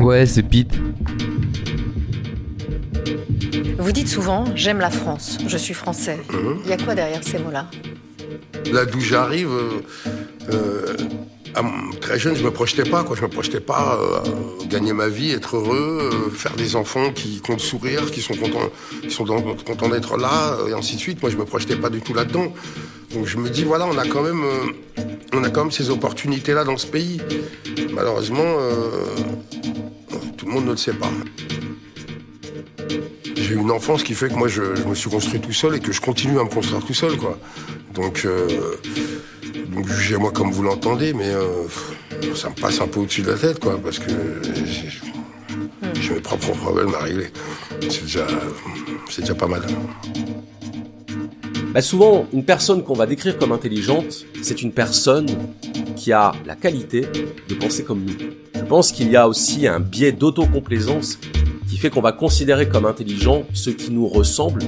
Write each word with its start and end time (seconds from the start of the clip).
Ouais, 0.00 0.26
c'est 0.26 0.42
Pete. 0.42 0.72
Vous 3.78 3.92
dites 3.92 4.08
souvent 4.08 4.44
j'aime 4.54 4.78
la 4.78 4.90
France, 4.90 5.38
je 5.46 5.56
suis 5.56 5.74
français. 5.74 6.18
Mhm. 6.32 6.60
Il 6.64 6.70
y 6.70 6.72
a 6.72 6.76
quoi 6.76 6.94
derrière 6.94 7.22
ces 7.22 7.38
mots-là 7.38 7.66
Là 8.72 8.84
d'où 8.84 9.00
j'arrive, 9.00 9.50
euh, 9.50 10.52
euh, 10.52 10.94
très 12.00 12.18
jeune, 12.18 12.36
je 12.36 12.44
me 12.44 12.50
projetais 12.50 12.84
pas, 12.88 13.02
quoi. 13.04 13.16
Je 13.16 13.22
me 13.22 13.28
projetais 13.28 13.60
pas 13.60 13.98
euh, 14.00 14.62
à 14.62 14.66
gagner 14.66 14.92
ma 14.92 15.08
vie, 15.08 15.32
être 15.32 15.56
heureux, 15.56 16.10
euh, 16.12 16.30
faire 16.30 16.54
des 16.56 16.76
enfants 16.76 17.10
qui 17.12 17.40
comptent 17.40 17.60
sourire, 17.60 18.10
qui 18.10 18.20
sont 18.20 18.34
contents, 18.34 18.70
qui 19.02 19.10
sont 19.10 19.24
dans- 19.24 19.42
contents 19.42 19.88
d'être 19.88 20.16
là, 20.16 20.56
et 20.68 20.72
ainsi 20.72 20.94
de 20.96 21.00
suite. 21.00 21.20
Moi, 21.22 21.30
je 21.30 21.36
me 21.36 21.44
projetais 21.44 21.76
pas 21.76 21.90
du 21.90 22.00
tout 22.00 22.14
là-dedans. 22.14 22.52
Donc 23.14 23.26
je 23.26 23.36
me 23.38 23.50
dis, 23.50 23.64
voilà, 23.64 23.86
on 23.86 23.98
a 23.98 24.06
quand 24.06 24.22
même, 24.22 24.42
euh, 24.44 25.02
on 25.32 25.42
a 25.42 25.50
quand 25.50 25.62
même 25.64 25.72
ces 25.72 25.90
opportunités-là 25.90 26.64
dans 26.64 26.76
ce 26.76 26.86
pays. 26.86 27.20
Malheureusement, 27.92 28.44
euh, 28.44 29.06
monde 30.50 30.66
ne 30.66 30.70
le 30.72 30.76
sait 30.76 30.92
pas. 30.92 31.10
J'ai 33.36 33.54
eu 33.54 33.58
une 33.58 33.70
enfance 33.70 34.02
qui 34.02 34.14
fait 34.14 34.28
que 34.28 34.34
moi, 34.34 34.48
je, 34.48 34.62
me 34.86 34.94
suis 34.94 35.10
construit 35.10 35.40
tout 35.40 35.52
seul 35.52 35.76
et 35.76 35.80
que 35.80 35.92
je 35.92 36.00
continue 36.00 36.38
à 36.38 36.44
me 36.44 36.48
construire 36.48 36.84
tout 36.84 36.94
seul, 36.94 37.16
quoi. 37.16 37.38
Donc, 37.94 38.24
euh, 38.24 38.76
jugez-moi 39.86 40.30
comme 40.32 40.50
vous 40.50 40.62
l'entendez, 40.62 41.12
mais 41.12 41.28
euh, 41.28 41.64
ça 42.34 42.50
me 42.50 42.54
passe 42.54 42.80
un 42.80 42.86
peu 42.86 43.00
au-dessus 43.00 43.22
de 43.22 43.30
la 43.30 43.38
tête, 43.38 43.60
quoi, 43.60 43.80
parce 43.82 43.98
que 43.98 44.10
j'ai 44.64 44.88
j'ai 46.00 46.14
mes 46.14 46.20
propres 46.20 46.52
problèmes 46.52 46.94
à 46.94 46.98
régler. 46.98 47.28
C'est 47.82 48.02
déjà, 48.02 48.26
c'est 49.08 49.22
déjà 49.22 49.34
pas 49.34 49.46
mal. 49.46 49.62
Bah 51.72 51.82
souvent, 51.82 52.26
une 52.32 52.44
personne 52.44 52.82
qu'on 52.82 52.94
va 52.94 53.06
décrire 53.06 53.38
comme 53.38 53.52
intelligente, 53.52 54.26
c'est 54.42 54.62
une 54.62 54.72
personne 54.72 55.26
qui 55.96 56.12
a 56.12 56.32
la 56.46 56.56
qualité 56.56 57.02
de 57.48 57.54
penser 57.54 57.84
comme 57.84 58.04
nous. 58.04 58.49
Je 58.70 58.76
pense 58.76 58.92
qu'il 58.92 59.10
y 59.10 59.16
a 59.16 59.26
aussi 59.26 59.66
un 59.66 59.80
biais 59.80 60.12
d'autocomplaisance 60.12 61.18
qui 61.68 61.76
fait 61.76 61.90
qu'on 61.90 62.00
va 62.00 62.12
considérer 62.12 62.68
comme 62.68 62.86
intelligent 62.86 63.42
ce 63.52 63.68
qui 63.68 63.90
nous 63.90 64.06
ressemble 64.06 64.62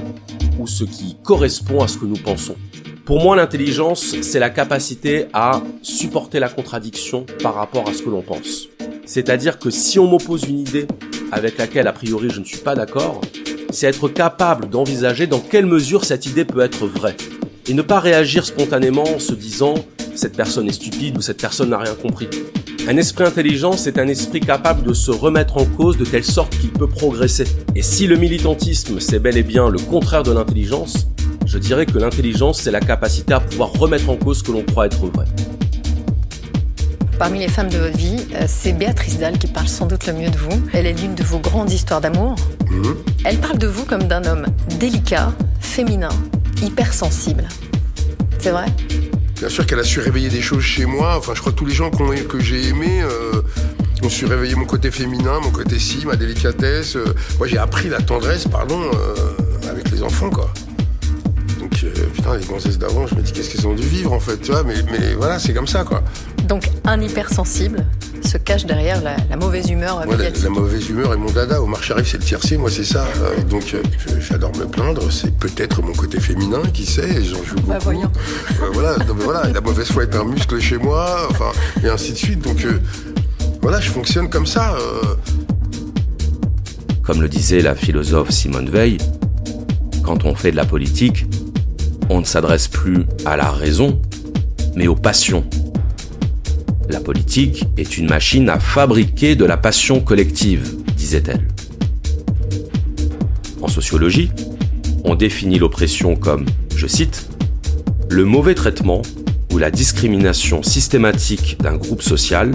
ou 0.59 0.67
ce 0.67 0.83
qui 0.83 1.15
correspond 1.23 1.81
à 1.81 1.87
ce 1.87 1.97
que 1.97 2.05
nous 2.05 2.17
pensons. 2.17 2.57
Pour 3.05 3.21
moi, 3.21 3.37
l'intelligence, 3.37 4.17
c'est 4.21 4.39
la 4.39 4.49
capacité 4.49 5.27
à 5.31 5.61
supporter 5.81 6.41
la 6.41 6.49
contradiction 6.49 7.25
par 7.41 7.55
rapport 7.55 7.87
à 7.87 7.93
ce 7.93 8.01
que 8.01 8.09
l'on 8.09 8.21
pense. 8.21 8.67
C'est-à-dire 9.05 9.57
que 9.57 9.69
si 9.69 9.99
on 9.99 10.07
m'oppose 10.07 10.43
une 10.49 10.59
idée 10.59 10.85
avec 11.31 11.57
laquelle 11.57 11.87
a 11.87 11.93
priori 11.93 12.29
je 12.29 12.41
ne 12.41 12.45
suis 12.45 12.57
pas 12.57 12.75
d'accord, 12.75 13.21
c'est 13.69 13.87
être 13.87 14.09
capable 14.09 14.67
d'envisager 14.67 15.27
dans 15.27 15.39
quelle 15.39 15.65
mesure 15.65 16.03
cette 16.03 16.25
idée 16.25 16.43
peut 16.43 16.59
être 16.59 16.87
vraie. 16.87 17.15
Et 17.69 17.73
ne 17.73 17.81
pas 17.81 18.01
réagir 18.01 18.45
spontanément 18.45 19.05
en 19.07 19.19
se 19.19 19.33
disant 19.33 19.75
cette 20.13 20.35
personne 20.35 20.67
est 20.67 20.73
stupide 20.73 21.17
ou 21.17 21.21
cette 21.21 21.39
personne 21.39 21.69
n'a 21.69 21.77
rien 21.77 21.95
compris. 21.95 22.27
Un 22.85 22.97
esprit 22.97 23.23
intelligent, 23.23 23.73
c'est 23.77 23.97
un 23.97 24.09
esprit 24.09 24.41
capable 24.41 24.83
de 24.83 24.93
se 24.93 25.09
remettre 25.09 25.55
en 25.55 25.63
cause 25.63 25.97
de 25.97 26.03
telle 26.03 26.25
sorte 26.25 26.57
qu'il 26.57 26.69
peut 26.69 26.87
progresser. 26.87 27.45
Et 27.75 27.81
si 27.81 28.07
le 28.07 28.17
militantisme, 28.17 28.99
c'est 28.99 29.19
bel 29.19 29.37
et 29.37 29.43
bien 29.43 29.69
le 29.69 29.79
contraire 29.79 30.23
de 30.23 30.33
l'intelligence, 30.33 31.07
je 31.45 31.57
dirais 31.57 31.85
que 31.85 31.97
l'intelligence, 31.97 32.59
c'est 32.59 32.71
la 32.71 32.81
capacité 32.81 33.33
à 33.33 33.39
pouvoir 33.39 33.71
remettre 33.71 34.09
en 34.09 34.17
cause 34.17 34.39
ce 34.39 34.43
que 34.43 34.51
l'on 34.51 34.63
croit 34.63 34.87
être 34.87 35.05
vrai. 35.05 35.25
Parmi 37.17 37.39
les 37.39 37.47
femmes 37.47 37.69
de 37.69 37.77
votre 37.77 37.97
vie, 37.97 38.17
euh, 38.35 38.43
c'est 38.47 38.73
Béatrice 38.73 39.17
Dalle 39.17 39.37
qui 39.37 39.47
parle 39.47 39.69
sans 39.69 39.85
doute 39.85 40.05
le 40.05 40.13
mieux 40.13 40.29
de 40.29 40.37
vous. 40.37 40.61
Elle 40.73 40.85
est 40.85 40.93
l'une 40.93 41.15
de 41.15 41.23
vos 41.23 41.39
grandes 41.39 41.71
histoires 41.71 42.01
d'amour. 42.01 42.35
Mhm. 42.69 42.95
Elle 43.23 43.37
parle 43.37 43.59
de 43.59 43.67
vous 43.67 43.85
comme 43.85 44.03
d'un 44.03 44.25
homme 44.25 44.45
délicat, 44.77 45.31
féminin, 45.61 46.09
hypersensible. 46.61 47.47
C'est 48.39 48.51
vrai? 48.51 48.65
Bien 49.39 49.49
sûr 49.49 49.65
qu'elle 49.65 49.79
a 49.79 49.83
su 49.83 49.99
réveiller 49.99 50.29
des 50.29 50.41
choses 50.41 50.63
chez 50.63 50.85
moi. 50.85 51.15
Enfin, 51.17 51.33
je 51.35 51.41
crois 51.41 51.51
que 51.51 51.57
tous 51.57 51.65
les 51.65 51.73
gens 51.73 51.89
que 51.91 52.39
j'ai 52.39 52.67
aimés 52.69 53.01
euh, 53.03 53.41
ont 54.03 54.09
su 54.09 54.25
réveiller 54.25 54.55
mon 54.55 54.65
côté 54.65 54.91
féminin, 54.91 55.39
mon 55.41 55.51
côté 55.51 55.79
si, 55.79 56.05
ma 56.05 56.15
délicatesse. 56.15 56.95
euh. 56.95 57.13
moi, 57.37 57.47
j'ai 57.47 57.57
appris 57.57 57.89
la 57.89 58.01
tendresse, 58.01 58.47
pardon, 58.47 58.81
euh, 58.81 59.69
avec 59.69 59.89
les 59.91 60.01
enfants, 60.03 60.29
quoi. 60.29 60.51
Donc, 61.83 62.11
putain, 62.13 62.37
les 62.37 62.45
gonzesses 62.45 62.77
d'avant, 62.77 63.07
je 63.07 63.15
me 63.15 63.21
dis 63.21 63.31
qu'est-ce 63.31 63.49
qu'elles 63.49 63.67
ont 63.67 63.73
dû 63.75 63.83
vivre, 63.83 64.13
en 64.13 64.19
fait, 64.19 64.37
tu 64.41 64.51
vois. 64.51 64.63
Mais, 64.63 64.75
mais 64.91 65.13
voilà, 65.15 65.39
c'est 65.39 65.53
comme 65.53 65.67
ça, 65.67 65.83
quoi. 65.83 66.03
Donc 66.47 66.69
un 66.85 66.99
hypersensible 66.99 67.85
se 68.25 68.37
cache 68.37 68.65
derrière 68.65 69.01
la, 69.01 69.15
la 69.29 69.37
mauvaise 69.37 69.69
humeur 69.69 70.01
Moi, 70.05 70.15
la, 70.17 70.49
mauvaise 70.49 70.89
humeur 70.89 71.13
est 71.13 71.17
mon 71.17 71.31
dada. 71.31 71.61
Au 71.61 71.67
marché 71.67 71.93
arrive, 71.93 72.05
c'est 72.07 72.17
le 72.17 72.23
tiercé, 72.23 72.57
moi, 72.57 72.69
c'est 72.69 72.83
ça. 72.83 73.05
Euh, 73.21 73.41
donc, 73.43 73.73
euh, 73.73 73.81
j'adore 74.19 74.51
me 74.57 74.65
plaindre. 74.65 75.09
C'est 75.11 75.33
peut-être 75.37 75.81
mon 75.81 75.93
côté 75.93 76.19
féminin, 76.19 76.61
qui 76.73 76.85
sait, 76.85 77.23
j'en 77.23 77.43
joue 77.43 77.55
beaucoup. 77.55 77.67
Bah, 77.69 77.77
voyons. 77.81 78.11
Euh, 78.61 78.65
voilà, 78.73 78.95
voilà, 79.19 79.49
la 79.53 79.61
mauvaise 79.61 79.87
foi 79.87 80.03
est 80.03 80.15
un 80.15 80.23
muscle 80.25 80.59
chez 80.59 80.77
moi, 80.77 81.27
enfin, 81.29 81.51
et 81.83 81.87
ainsi 81.89 82.11
de 82.11 82.17
suite. 82.17 82.39
Donc, 82.41 82.63
euh, 82.65 82.79
voilà, 83.61 83.79
je 83.79 83.89
fonctionne 83.89 84.29
comme 84.29 84.45
ça. 84.47 84.73
euh. 84.75 85.15
Comme 87.03 87.21
le 87.21 87.27
disait 87.29 87.61
la 87.61 87.75
philosophe 87.75 88.29
Simone 88.31 88.69
Veil, 88.69 88.97
quand 90.03 90.25
on 90.25 90.35
fait 90.35 90.51
de 90.51 90.55
la 90.57 90.65
politique, 90.65 91.25
on 92.09 92.19
ne 92.19 92.25
s'adresse 92.25 92.67
plus 92.67 93.05
à 93.25 93.37
la 93.37 93.51
raison, 93.51 94.01
mais 94.75 94.87
aux 94.87 94.95
passions. 94.95 95.43
La 96.89 96.99
politique 96.99 97.65
est 97.77 97.97
une 97.97 98.09
machine 98.09 98.49
à 98.49 98.59
fabriquer 98.59 99.35
de 99.35 99.45
la 99.45 99.57
passion 99.57 100.01
collective, 100.01 100.75
disait-elle. 100.95 101.47
En 103.61 103.67
sociologie, 103.67 104.31
on 105.05 105.15
définit 105.15 105.59
l'oppression 105.59 106.15
comme, 106.15 106.45
je 106.75 106.87
cite, 106.87 107.29
le 108.09 108.25
mauvais 108.25 108.55
traitement 108.55 109.01
ou 109.51 109.57
la 109.57 109.71
discrimination 109.71 110.63
systématique 110.63 111.57
d'un 111.61 111.77
groupe 111.77 112.01
social 112.01 112.51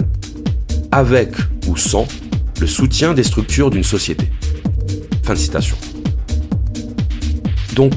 avec 0.91 1.29
ou 1.67 1.77
sans 1.77 2.07
le 2.59 2.67
soutien 2.67 3.13
des 3.13 3.23
structures 3.23 3.69
d'une 3.69 3.83
société. 3.83 4.29
Fin 5.23 5.33
de 5.33 5.39
citation. 5.39 5.75
Donc, 7.75 7.93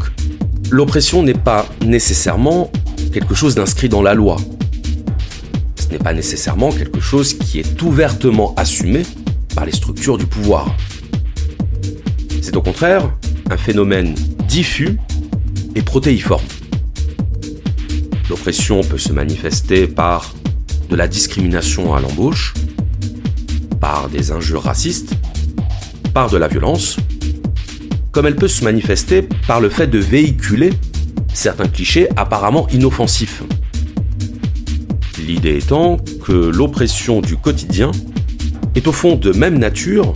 l'oppression 0.72 1.22
n'est 1.22 1.34
pas 1.34 1.69
nécessairement 1.84 2.72
quelque 3.12 3.34
chose 3.34 3.55
d'inscrit 3.55 3.91
dans 3.91 4.00
la 4.00 4.15
loi. 4.15 4.38
Ce 5.78 5.87
n'est 5.88 5.99
pas 5.99 6.15
nécessairement 6.15 6.72
quelque 6.72 6.99
chose 6.99 7.34
qui 7.34 7.59
est 7.59 7.83
ouvertement 7.83 8.55
assumé 8.56 9.03
par 9.55 9.66
les 9.66 9.72
structures 9.72 10.16
du 10.16 10.25
pouvoir. 10.25 10.75
C'est 12.41 12.56
au 12.56 12.62
contraire 12.62 13.10
un 13.50 13.59
phénomène 13.59 14.15
diffus 14.49 14.99
et 15.75 15.83
protéiforme. 15.83 16.47
L'oppression 18.31 18.81
peut 18.83 18.99
se 18.99 19.12
manifester 19.12 19.87
par 19.87 20.34
de 20.89 20.97
la 20.97 21.06
discrimination 21.06 21.94
à 21.94 22.00
l'embauche, 22.00 22.54
par 23.78 24.09
des 24.09 24.33
injures 24.33 24.62
racistes, 24.62 25.12
par 26.15 26.31
de 26.31 26.39
la 26.39 26.49
violence, 26.49 26.97
comme 28.12 28.27
elle 28.27 28.37
peut 28.37 28.49
se 28.49 28.62
manifester 28.62 29.27
par 29.47 29.61
le 29.61 29.71
fait 29.71 29.87
de 29.87 29.99
véhiculer 29.99 30.71
certains 31.33 31.69
clichés 31.69 32.09
apparemment 32.17 32.69
inoffensifs. 32.69 33.43
L'idée 35.19 35.56
étant 35.56 35.97
que 36.25 36.33
l'oppression 36.33 37.22
du 37.22 37.37
quotidien 37.37 37.91
est 38.75 38.87
au 38.87 38.93
fond 38.93 39.17
de 39.17 39.33
même 39.33 39.59
nature 39.59 40.12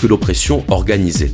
que 0.00 0.06
l'oppression 0.06 0.64
organisée. 0.68 1.32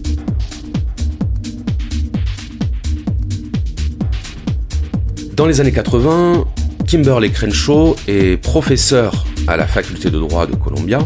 Dans 5.34 5.46
les 5.46 5.60
années 5.60 5.72
80, 5.72 6.44
Kimberly 6.86 7.32
Crenshaw 7.32 7.96
est 8.06 8.36
professeure 8.36 9.26
à 9.46 9.56
la 9.56 9.66
faculté 9.66 10.10
de 10.10 10.18
droit 10.18 10.46
de 10.46 10.54
Columbia 10.54 10.98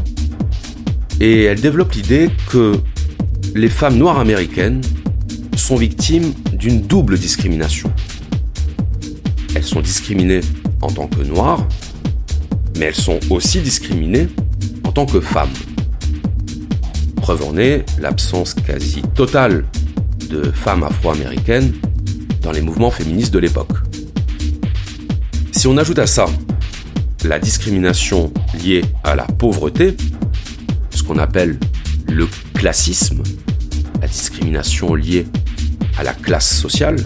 et 1.20 1.44
elle 1.44 1.60
développe 1.60 1.92
l'idée 1.92 2.30
que 2.50 2.74
les 3.58 3.68
femmes 3.68 3.96
noires 3.96 4.20
américaines 4.20 4.80
sont 5.56 5.74
victimes 5.74 6.32
d'une 6.52 6.80
double 6.80 7.18
discrimination. 7.18 7.92
Elles 9.56 9.64
sont 9.64 9.80
discriminées 9.80 10.42
en 10.80 10.86
tant 10.86 11.08
que 11.08 11.22
noires, 11.22 11.66
mais 12.76 12.86
elles 12.86 12.94
sont 12.94 13.18
aussi 13.30 13.58
discriminées 13.58 14.28
en 14.84 14.92
tant 14.92 15.06
que 15.06 15.18
femmes. 15.18 15.52
Preuve 17.16 17.42
en 17.42 17.56
est 17.56 17.84
l'absence 17.98 18.54
quasi 18.54 19.02
totale 19.16 19.64
de 20.30 20.52
femmes 20.52 20.84
afro-américaines 20.84 21.72
dans 22.42 22.52
les 22.52 22.60
mouvements 22.60 22.92
féministes 22.92 23.34
de 23.34 23.40
l'époque. 23.40 23.72
Si 25.50 25.66
on 25.66 25.76
ajoute 25.78 25.98
à 25.98 26.06
ça 26.06 26.26
la 27.24 27.40
discrimination 27.40 28.32
liée 28.62 28.84
à 29.02 29.16
la 29.16 29.24
pauvreté, 29.24 29.96
ce 30.90 31.02
qu'on 31.02 31.18
appelle 31.18 31.58
le 32.06 32.28
classisme, 32.54 33.24
la 34.00 34.08
discrimination 34.08 34.94
liée 34.94 35.26
à 35.98 36.02
la 36.02 36.12
classe 36.12 36.56
sociale, 36.58 36.96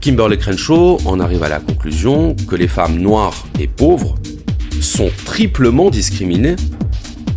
Kimberly 0.00 0.38
Crenshaw 0.38 0.98
en 1.04 1.18
arrive 1.18 1.42
à 1.42 1.48
la 1.48 1.58
conclusion 1.58 2.36
que 2.48 2.54
les 2.54 2.68
femmes 2.68 2.98
noires 2.98 3.46
et 3.58 3.66
pauvres 3.66 4.14
sont 4.80 5.10
triplement 5.24 5.90
discriminées 5.90 6.56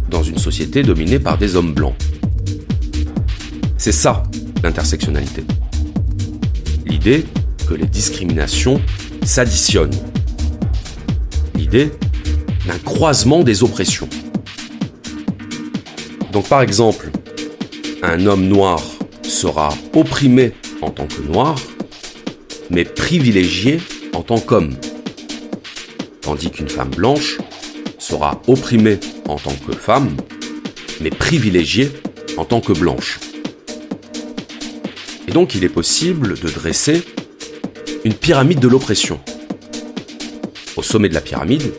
dans 0.09 0.23
une 0.23 0.37
société 0.37 0.83
dominée 0.83 1.19
par 1.19 1.37
des 1.37 1.55
hommes 1.55 1.73
blancs. 1.73 1.95
C'est 3.77 3.91
ça 3.91 4.23
l'intersectionnalité. 4.63 5.43
L'idée 6.85 7.25
que 7.67 7.73
les 7.73 7.85
discriminations 7.85 8.81
s'additionnent. 9.23 9.95
L'idée 11.55 11.91
d'un 12.67 12.77
croisement 12.77 13.43
des 13.43 13.63
oppressions. 13.63 14.09
Donc 16.31 16.47
par 16.47 16.61
exemple, 16.61 17.09
un 18.01 18.25
homme 18.25 18.47
noir 18.47 18.81
sera 19.23 19.69
opprimé 19.93 20.53
en 20.81 20.89
tant 20.89 21.07
que 21.07 21.21
noir, 21.21 21.55
mais 22.69 22.85
privilégié 22.85 23.79
en 24.13 24.21
tant 24.21 24.39
qu'homme. 24.39 24.75
Tandis 26.21 26.51
qu'une 26.51 26.69
femme 26.69 26.89
blanche 26.89 27.37
sera 27.97 28.41
opprimée 28.47 28.99
en 29.27 29.35
tant 29.35 29.53
que 29.67 29.73
femme, 29.73 30.15
mais 31.01 31.09
privilégiée 31.09 31.91
en 32.37 32.45
tant 32.45 32.61
que 32.61 32.73
blanche. 32.73 33.19
Et 35.27 35.31
donc 35.31 35.55
il 35.55 35.63
est 35.63 35.69
possible 35.69 36.39
de 36.39 36.49
dresser 36.49 37.03
une 38.05 38.13
pyramide 38.13 38.59
de 38.59 38.67
l'oppression. 38.67 39.19
Au 40.77 40.83
sommet 40.83 41.09
de 41.09 41.13
la 41.13 41.21
pyramide, 41.21 41.73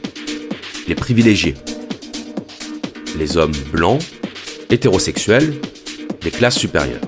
les 0.87 0.95
privilégiés. 0.95 1.55
Les 3.19 3.37
hommes 3.37 3.57
blancs, 3.73 4.03
hétérosexuels, 4.71 5.55
des 6.21 6.31
classes 6.31 6.59
supérieures. 6.59 7.01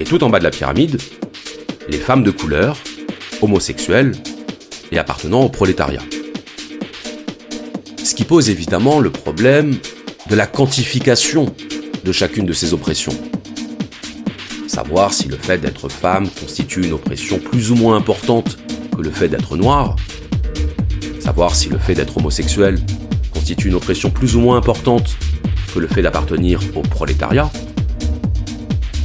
Et 0.00 0.04
tout 0.04 0.22
en 0.24 0.30
bas 0.30 0.38
de 0.38 0.44
la 0.44 0.50
pyramide, 0.50 0.98
les 1.88 1.98
femmes 1.98 2.22
de 2.22 2.30
couleur, 2.30 2.78
homosexuelles 3.42 4.12
et 4.92 4.98
appartenant 4.98 5.42
au 5.42 5.48
prolétariat. 5.48 6.02
Ce 8.02 8.14
qui 8.14 8.24
pose 8.24 8.48
évidemment 8.50 9.00
le 9.00 9.10
problème 9.10 9.76
de 10.28 10.34
la 10.34 10.46
quantification 10.46 11.54
de 12.04 12.12
chacune 12.12 12.46
de 12.46 12.52
ces 12.52 12.72
oppressions. 12.72 13.14
Savoir 14.66 15.12
si 15.12 15.28
le 15.28 15.36
fait 15.36 15.58
d'être 15.58 15.88
femme 15.88 16.28
constitue 16.28 16.84
une 16.84 16.92
oppression 16.92 17.38
plus 17.38 17.70
ou 17.70 17.74
moins 17.74 17.96
importante 17.96 18.56
que 18.96 19.02
le 19.02 19.10
fait 19.10 19.28
d'être 19.28 19.56
noir. 19.56 19.96
Savoir 21.18 21.54
si 21.54 21.68
le 21.68 21.78
fait 21.78 21.94
d'être 21.94 22.16
homosexuel 22.16 22.78
constitue 23.32 23.68
une 23.68 23.74
oppression 23.74 24.10
plus 24.10 24.36
ou 24.36 24.40
moins 24.40 24.56
importante 24.56 25.16
que 25.72 25.78
le 25.78 25.86
fait 25.86 26.02
d'appartenir 26.02 26.60
au 26.74 26.82
prolétariat. 26.82 27.50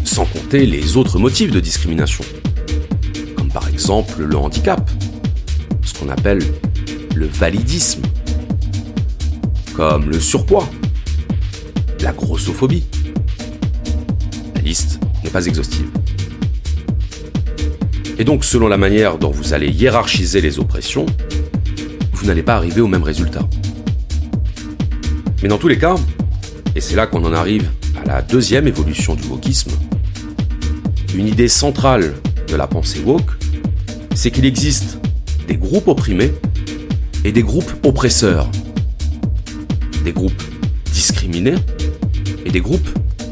Sans 0.03 0.25
compter 0.25 0.65
les 0.65 0.97
autres 0.97 1.19
motifs 1.19 1.51
de 1.51 1.59
discrimination, 1.59 2.23
comme 3.35 3.49
par 3.49 3.67
exemple 3.67 4.23
le 4.23 4.37
handicap, 4.37 4.89
ce 5.83 5.93
qu'on 5.93 6.09
appelle 6.09 6.41
le 7.15 7.27
validisme, 7.27 8.01
comme 9.75 10.09
le 10.09 10.19
surpoids, 10.19 10.69
la 12.01 12.13
grossophobie. 12.13 12.85
La 14.55 14.61
liste 14.61 14.99
n'est 15.23 15.29
pas 15.29 15.45
exhaustive. 15.45 15.89
Et 18.17 18.23
donc, 18.23 18.45
selon 18.45 18.67
la 18.67 18.77
manière 18.77 19.17
dont 19.17 19.31
vous 19.31 19.53
allez 19.53 19.67
hiérarchiser 19.67 20.39
les 20.39 20.59
oppressions, 20.59 21.05
vous 22.13 22.25
n'allez 22.27 22.43
pas 22.43 22.55
arriver 22.55 22.79
au 22.79 22.87
même 22.87 23.03
résultat. 23.03 23.47
Mais 25.43 25.49
dans 25.49 25.57
tous 25.57 25.67
les 25.67 25.77
cas, 25.77 25.95
et 26.75 26.81
c'est 26.81 26.95
là 26.95 27.07
qu'on 27.07 27.23
en 27.23 27.33
arrive 27.33 27.69
à 27.95 28.05
la 28.05 28.21
deuxième 28.21 28.67
évolution 28.67 29.15
du 29.15 29.25
wokisme, 29.27 29.71
une 31.15 31.27
idée 31.27 31.47
centrale 31.47 32.13
de 32.47 32.55
la 32.55 32.67
pensée 32.67 32.99
woke, 32.99 33.31
c'est 34.13 34.29
qu'il 34.29 34.45
existe 34.45 34.97
des 35.47 35.55
groupes 35.55 35.87
opprimés 35.87 36.33
et 37.23 37.31
des 37.31 37.43
groupes 37.43 37.71
oppresseurs. 37.83 38.49
Des 40.03 40.11
groupes 40.11 40.43
discriminés 40.91 41.55
et 42.45 42.51
des 42.51 42.61
groupes 42.61 42.87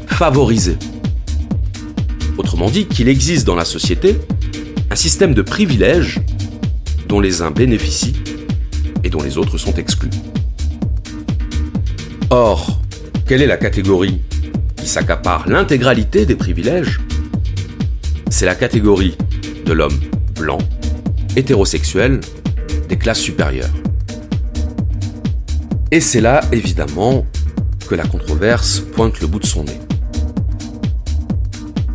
favorisés. 0.06 0.78
Autrement 2.38 2.70
dit, 2.70 2.86
qu'il 2.86 3.08
existe 3.08 3.46
dans 3.46 3.54
la 3.54 3.64
société 3.64 4.18
un 4.90 4.96
système 4.96 5.34
de 5.34 5.42
privilèges 5.42 6.20
dont 7.08 7.20
les 7.20 7.42
uns 7.42 7.50
bénéficient 7.50 8.16
et 9.04 9.10
dont 9.10 9.22
les 9.22 9.36
autres 9.36 9.58
sont 9.58 9.74
exclus. 9.74 10.10
Or, 12.30 12.80
quelle 13.26 13.40
est 13.40 13.46
la 13.46 13.56
catégorie 13.56 14.20
qui 14.76 14.86
s'accapare 14.86 15.48
l'intégralité 15.48 16.26
des 16.26 16.34
privilèges? 16.34 17.00
C'est 18.28 18.44
la 18.44 18.54
catégorie 18.54 19.16
de 19.64 19.72
l'homme 19.72 19.98
blanc, 20.34 20.58
hétérosexuel, 21.34 22.20
des 22.88 22.98
classes 22.98 23.20
supérieures. 23.20 23.72
Et 25.90 26.00
c'est 26.00 26.20
là, 26.20 26.42
évidemment, 26.52 27.24
que 27.88 27.94
la 27.94 28.04
controverse 28.06 28.80
pointe 28.80 29.20
le 29.20 29.26
bout 29.26 29.38
de 29.38 29.46
son 29.46 29.64
nez. 29.64 29.80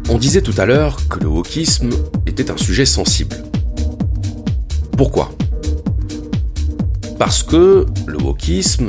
On 0.09 0.17
disait 0.17 0.41
tout 0.41 0.55
à 0.57 0.65
l'heure 0.65 0.97
que 1.09 1.19
le 1.19 1.27
wokisme 1.27 1.91
était 2.25 2.49
un 2.49 2.57
sujet 2.57 2.85
sensible. 2.85 3.35
Pourquoi? 4.97 5.31
Parce 7.19 7.43
que 7.43 7.85
le 8.07 8.17
wokisme 8.17 8.87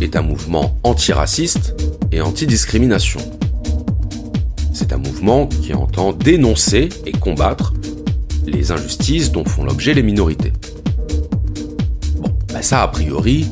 est 0.00 0.16
un 0.16 0.22
mouvement 0.22 0.76
antiraciste 0.84 1.74
et 2.12 2.20
anti-discrimination. 2.20 3.20
C'est 4.72 4.92
un 4.92 4.98
mouvement 4.98 5.46
qui 5.46 5.74
entend 5.74 6.12
dénoncer 6.12 6.88
et 7.06 7.12
combattre 7.12 7.72
les 8.46 8.72
injustices 8.72 9.32
dont 9.32 9.44
font 9.44 9.64
l'objet 9.64 9.94
les 9.94 10.02
minorités. 10.02 10.52
Bon, 12.18 12.30
bah 12.52 12.62
ça 12.62 12.82
a 12.82 12.88
priori, 12.88 13.46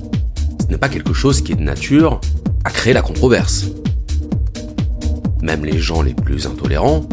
ce 0.60 0.66
n'est 0.66 0.78
pas 0.78 0.88
quelque 0.88 1.12
chose 1.12 1.40
qui 1.40 1.52
est 1.52 1.56
de 1.56 1.62
nature 1.62 2.20
à 2.64 2.70
créer 2.70 2.92
la 2.92 3.02
controverse. 3.02 3.66
Même 5.42 5.64
les 5.64 5.78
gens 5.78 6.02
les 6.02 6.14
plus 6.14 6.46
intolérants, 6.46 7.06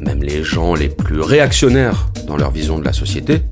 même 0.00 0.22
les 0.22 0.42
gens 0.42 0.74
les 0.74 0.88
plus 0.88 1.20
réactionnaires 1.20 2.08
dans 2.26 2.36
leur 2.36 2.50
vision 2.50 2.78
de 2.78 2.84
la 2.84 2.92
société, 2.92 3.42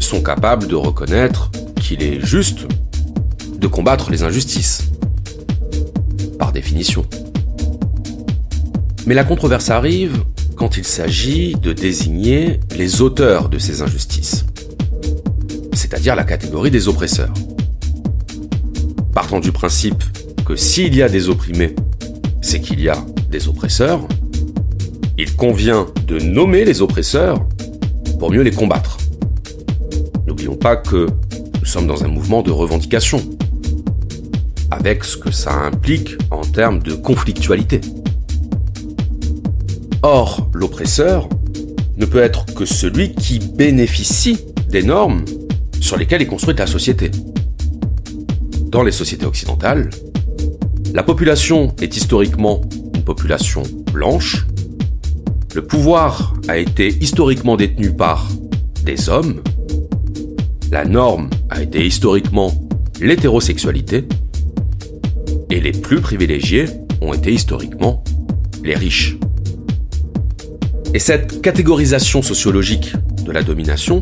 sont 0.00 0.22
capables 0.22 0.66
de 0.66 0.74
reconnaître 0.74 1.50
qu'il 1.80 2.02
est 2.02 2.24
juste 2.24 2.66
de 3.62 3.68
combattre 3.68 4.10
les 4.10 4.24
injustices. 4.24 4.90
Par 6.36 6.50
définition. 6.50 7.06
Mais 9.06 9.14
la 9.14 9.22
controverse 9.22 9.70
arrive 9.70 10.24
quand 10.56 10.76
il 10.76 10.84
s'agit 10.84 11.54
de 11.54 11.72
désigner 11.72 12.58
les 12.76 13.00
auteurs 13.02 13.48
de 13.48 13.58
ces 13.58 13.80
injustices, 13.80 14.44
c'est-à-dire 15.72 16.16
la 16.16 16.24
catégorie 16.24 16.72
des 16.72 16.88
oppresseurs. 16.88 17.32
Partant 19.14 19.38
du 19.38 19.52
principe 19.52 20.02
que 20.44 20.56
s'il 20.56 20.94
y 20.96 21.02
a 21.02 21.08
des 21.08 21.28
opprimés, 21.28 21.76
c'est 22.40 22.60
qu'il 22.60 22.80
y 22.80 22.88
a 22.88 22.98
des 23.30 23.46
oppresseurs, 23.46 24.00
il 25.18 25.36
convient 25.36 25.86
de 26.08 26.18
nommer 26.18 26.64
les 26.64 26.82
oppresseurs 26.82 27.46
pour 28.18 28.32
mieux 28.32 28.42
les 28.42 28.50
combattre. 28.50 28.98
N'oublions 30.26 30.56
pas 30.56 30.76
que 30.76 31.06
nous 31.60 31.66
sommes 31.66 31.86
dans 31.86 32.02
un 32.02 32.08
mouvement 32.08 32.42
de 32.42 32.50
revendication, 32.50 33.22
avec 34.72 35.04
ce 35.04 35.16
que 35.16 35.30
ça 35.30 35.52
implique 35.52 36.16
en 36.30 36.40
termes 36.40 36.82
de 36.82 36.94
conflictualité. 36.94 37.80
Or, 40.02 40.48
l'oppresseur 40.54 41.28
ne 41.98 42.06
peut 42.06 42.22
être 42.22 42.46
que 42.54 42.64
celui 42.64 43.14
qui 43.14 43.38
bénéficie 43.38 44.38
des 44.68 44.82
normes 44.82 45.24
sur 45.78 45.96
lesquelles 45.96 46.22
est 46.22 46.26
construite 46.26 46.58
la 46.58 46.66
société. 46.66 47.10
Dans 48.70 48.82
les 48.82 48.92
sociétés 48.92 49.26
occidentales, 49.26 49.90
la 50.94 51.02
population 51.02 51.74
est 51.80 51.94
historiquement 51.96 52.62
une 52.94 53.04
population 53.04 53.62
blanche. 53.92 54.46
Le 55.54 55.62
pouvoir 55.62 56.34
a 56.48 56.56
été 56.56 56.88
historiquement 56.88 57.56
détenu 57.56 57.94
par 57.94 58.28
des 58.84 59.10
hommes. 59.10 59.42
La 60.70 60.86
norme 60.86 61.28
a 61.50 61.62
été 61.62 61.84
historiquement 61.84 62.52
l'hétérosexualité. 63.00 64.06
Et 65.52 65.60
les 65.60 65.72
plus 65.72 66.00
privilégiés 66.00 66.64
ont 67.02 67.12
été 67.12 67.30
historiquement 67.30 68.02
les 68.64 68.74
riches. 68.74 69.18
Et 70.94 70.98
cette 70.98 71.42
catégorisation 71.42 72.22
sociologique 72.22 72.94
de 73.22 73.30
la 73.32 73.42
domination, 73.42 74.00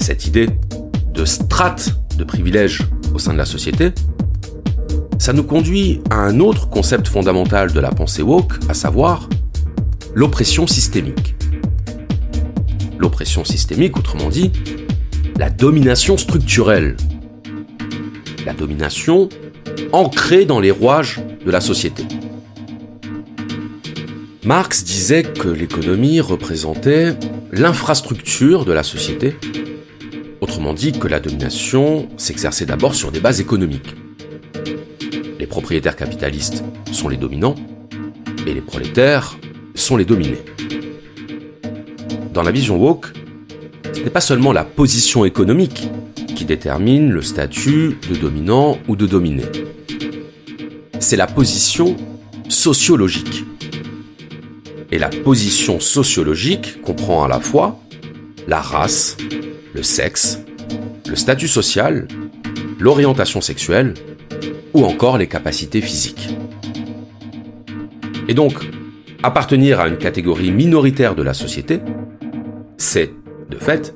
cette 0.00 0.26
idée 0.26 0.48
de 1.14 1.24
strate 1.24 1.94
de 2.18 2.24
privilèges 2.24 2.82
au 3.14 3.20
sein 3.20 3.34
de 3.34 3.38
la 3.38 3.44
société, 3.44 3.92
ça 5.20 5.32
nous 5.32 5.44
conduit 5.44 6.00
à 6.10 6.16
un 6.16 6.40
autre 6.40 6.68
concept 6.70 7.06
fondamental 7.06 7.72
de 7.72 7.78
la 7.78 7.90
pensée 7.90 8.22
woke, 8.22 8.54
à 8.68 8.74
savoir 8.74 9.28
l'oppression 10.12 10.66
systémique. 10.66 11.36
L'oppression 12.98 13.44
systémique, 13.44 13.96
autrement 13.96 14.28
dit, 14.28 14.50
la 15.38 15.50
domination 15.50 16.16
structurelle. 16.16 16.96
La 18.44 18.54
domination 18.54 19.28
ancrée 19.92 20.44
dans 20.44 20.60
les 20.60 20.70
rouages 20.70 21.20
de 21.44 21.50
la 21.50 21.60
société. 21.60 22.04
Marx 24.44 24.84
disait 24.84 25.24
que 25.24 25.48
l'économie 25.48 26.20
représentait 26.20 27.16
l'infrastructure 27.52 28.64
de 28.64 28.72
la 28.72 28.82
société, 28.82 29.36
autrement 30.40 30.74
dit 30.74 30.92
que 30.92 31.08
la 31.08 31.20
domination 31.20 32.08
s'exerçait 32.16 32.66
d'abord 32.66 32.94
sur 32.94 33.10
des 33.10 33.20
bases 33.20 33.40
économiques 33.40 33.94
les 35.38 35.46
propriétaires 35.46 35.94
capitalistes 35.94 36.64
sont 36.90 37.08
les 37.08 37.16
dominants 37.16 37.54
et 38.46 38.52
les 38.54 38.60
prolétaires 38.60 39.38
sont 39.76 39.96
les 39.96 40.04
dominés. 40.04 40.42
Dans 42.32 42.42
la 42.42 42.50
vision 42.50 42.76
woke, 42.76 43.12
ce 43.92 44.00
n'est 44.00 44.10
pas 44.10 44.20
seulement 44.20 44.52
la 44.52 44.64
position 44.64 45.24
économique 45.24 45.88
qui 46.36 46.44
détermine 46.44 47.10
le 47.10 47.22
statut 47.22 47.96
de 48.08 48.14
dominant 48.14 48.78
ou 48.86 48.94
de 48.94 49.06
dominé. 49.06 49.44
c'est 51.00 51.16
la 51.16 51.26
position 51.26 51.96
sociologique. 52.48 53.44
Et 54.92 54.98
la 54.98 55.08
position 55.08 55.80
sociologique 55.80 56.80
comprend 56.82 57.24
à 57.24 57.28
la 57.28 57.40
fois 57.40 57.80
la 58.46 58.60
race, 58.60 59.16
le 59.74 59.82
sexe, 59.82 60.38
le 61.08 61.16
statut 61.16 61.48
social, 61.48 62.06
l'orientation 62.78 63.40
sexuelle 63.40 63.94
ou 64.74 64.84
encore 64.84 65.18
les 65.18 65.26
capacités 65.26 65.80
physiques. 65.80 66.36
Et 68.28 68.34
donc, 68.34 68.54
appartenir 69.22 69.80
à 69.80 69.88
une 69.88 69.98
catégorie 69.98 70.50
minoritaire 70.50 71.14
de 71.14 71.22
la 71.22 71.34
société, 71.34 71.80
c'est, 72.76 73.10
de 73.50 73.56
fait, 73.56 73.94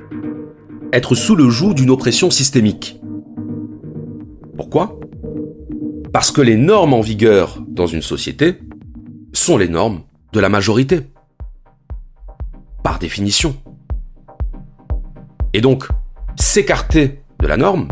être 0.93 1.15
sous 1.15 1.37
le 1.37 1.49
joug 1.49 1.75
d'une 1.75 1.91
oppression 1.91 2.31
systémique. 2.31 3.01
Pourquoi? 4.57 4.99
Parce 6.13 6.31
que 6.33 6.41
les 6.41 6.57
normes 6.57 6.95
en 6.95 7.01
vigueur 7.01 7.63
dans 7.69 7.87
une 7.87 8.03
société 8.03 8.59
sont 9.33 9.57
les 9.57 9.69
normes 9.69 10.03
de 10.33 10.41
la 10.41 10.49
majorité. 10.49 11.03
Par 12.83 12.99
définition. 12.99 13.57
Et 15.53 15.61
donc, 15.61 15.89
s'écarter 16.37 17.23
de 17.41 17.47
la 17.47 17.57
norme, 17.57 17.89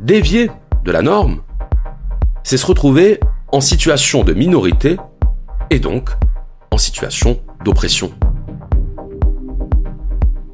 dévier 0.00 0.50
de 0.84 0.92
la 0.92 1.02
norme, 1.02 1.42
c'est 2.42 2.56
se 2.56 2.66
retrouver 2.66 3.20
en 3.52 3.60
situation 3.60 4.24
de 4.24 4.32
minorité 4.32 4.96
et 5.70 5.78
donc 5.78 6.10
en 6.70 6.78
situation 6.78 7.40
d'oppression. 7.64 8.12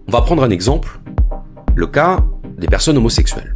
On 0.09 0.13
va 0.13 0.23
prendre 0.23 0.43
un 0.43 0.51
exemple, 0.51 0.98
le 1.79 1.87
cas 1.87 2.19
des 2.57 2.67
personnes 2.67 2.97
homosexuelles. 2.97 3.55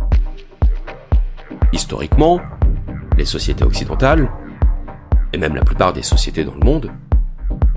Historiquement, 1.72 2.40
les 3.18 3.24
sociétés 3.24 3.64
occidentales, 3.64 4.30
et 5.32 5.38
même 5.38 5.56
la 5.56 5.64
plupart 5.64 5.92
des 5.92 6.04
sociétés 6.04 6.44
dans 6.44 6.54
le 6.54 6.64
monde, 6.64 6.92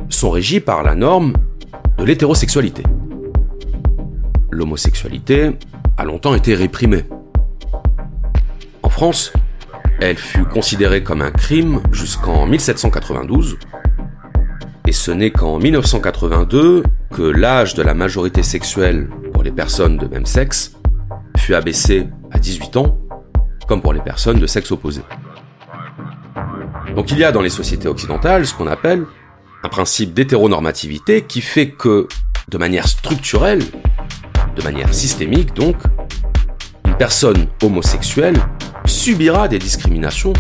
sont 0.07 0.29
régies 0.29 0.59
par 0.59 0.83
la 0.83 0.93
norme 0.93 1.33
de 1.97 2.03
l'hétérosexualité. 2.03 2.83
L'homosexualité 4.51 5.57
a 5.97 6.05
longtemps 6.05 6.35
été 6.35 6.53
réprimée. 6.53 7.05
En 8.83 8.89
France, 8.89 9.33
elle 9.99 10.17
fut 10.17 10.45
considérée 10.45 11.01
comme 11.01 11.23
un 11.23 11.31
crime 11.31 11.81
jusqu'en 11.91 12.45
1792, 12.45 13.57
et 14.85 14.91
ce 14.91 15.09
n'est 15.09 15.31
qu'en 15.31 15.57
1982 15.57 16.83
que 17.11 17.23
l'âge 17.23 17.73
de 17.73 17.81
la 17.81 17.95
majorité 17.95 18.43
sexuelle 18.43 19.09
les 19.45 19.51
personnes 19.51 19.97
de 19.97 20.07
même 20.07 20.25
sexe 20.25 20.73
fut 21.37 21.53
abaissé 21.53 22.07
à 22.31 22.39
18 22.39 22.77
ans, 22.77 22.97
comme 23.67 23.79
pour 23.79 23.93
les 23.93 24.01
personnes 24.01 24.39
de 24.39 24.47
sexe 24.47 24.71
opposé. 24.71 25.01
Donc 26.95 27.11
il 27.11 27.19
y 27.19 27.23
a 27.23 27.31
dans 27.31 27.41
les 27.41 27.51
sociétés 27.51 27.87
occidentales 27.87 28.47
ce 28.47 28.55
qu'on 28.55 28.65
appelle 28.65 29.05
un 29.63 29.69
principe 29.69 30.15
d'hétéronormativité 30.15 31.21
qui 31.21 31.41
fait 31.41 31.69
que, 31.69 32.07
de 32.49 32.57
manière 32.57 32.87
structurelle, 32.87 33.61
de 34.55 34.63
manière 34.63 34.91
systémique 34.93 35.53
donc, 35.53 35.75
une 36.83 36.97
personne 36.97 37.45
homosexuelle 37.61 38.37
subira 38.85 39.47
des 39.47 39.59
discriminations, 39.59 40.33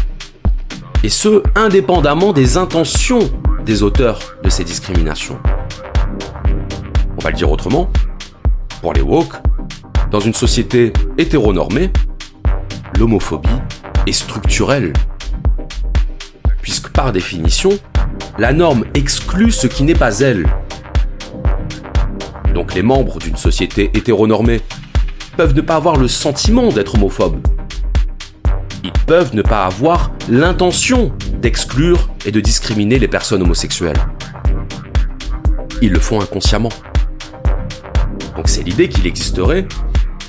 et 1.03 1.09
ce, 1.09 1.43
indépendamment 1.53 2.33
des 2.33 2.57
intentions 2.57 3.19
des 3.63 3.83
auteurs 3.83 4.19
de 4.43 4.49
ces 4.49 4.63
discriminations. 4.63 5.39
On 7.17 7.23
va 7.23 7.29
le 7.29 7.35
dire 7.35 7.51
autrement, 7.51 7.91
pour 8.85 8.93
les 8.93 9.01
woke, 9.01 9.33
dans 10.11 10.19
une 10.19 10.35
société 10.35 10.93
hétéronormée, 11.17 11.89
l'homophobie 12.99 13.49
est 14.05 14.11
structurelle. 14.11 14.93
Puisque 16.61 16.89
par 16.89 17.11
définition, 17.11 17.71
la 18.37 18.53
norme 18.53 18.85
exclut 18.93 19.51
ce 19.51 19.65
qui 19.65 19.81
n'est 19.81 19.95
pas 19.95 20.19
elle. 20.19 20.45
Donc 22.53 22.75
les 22.75 22.83
membres 22.83 23.17
d'une 23.17 23.37
société 23.37 23.89
hétéronormée 23.95 24.61
peuvent 25.35 25.55
ne 25.55 25.61
pas 25.61 25.77
avoir 25.77 25.95
le 25.95 26.07
sentiment 26.07 26.69
d'être 26.69 26.93
homophobes. 26.93 27.39
Ils 28.83 28.93
peuvent 29.07 29.33
ne 29.33 29.41
pas 29.41 29.65
avoir 29.65 30.11
l'intention 30.29 31.11
d'exclure 31.41 32.07
et 32.23 32.31
de 32.31 32.39
discriminer 32.39 32.99
les 32.99 33.07
personnes 33.07 33.41
homosexuelles. 33.41 33.97
Ils 35.81 35.91
le 35.91 35.99
font 35.99 36.21
inconsciemment. 36.21 36.69
Donc 38.35 38.49
c'est 38.49 38.63
l'idée 38.63 38.89
qu'il 38.89 39.07
existerait 39.07 39.67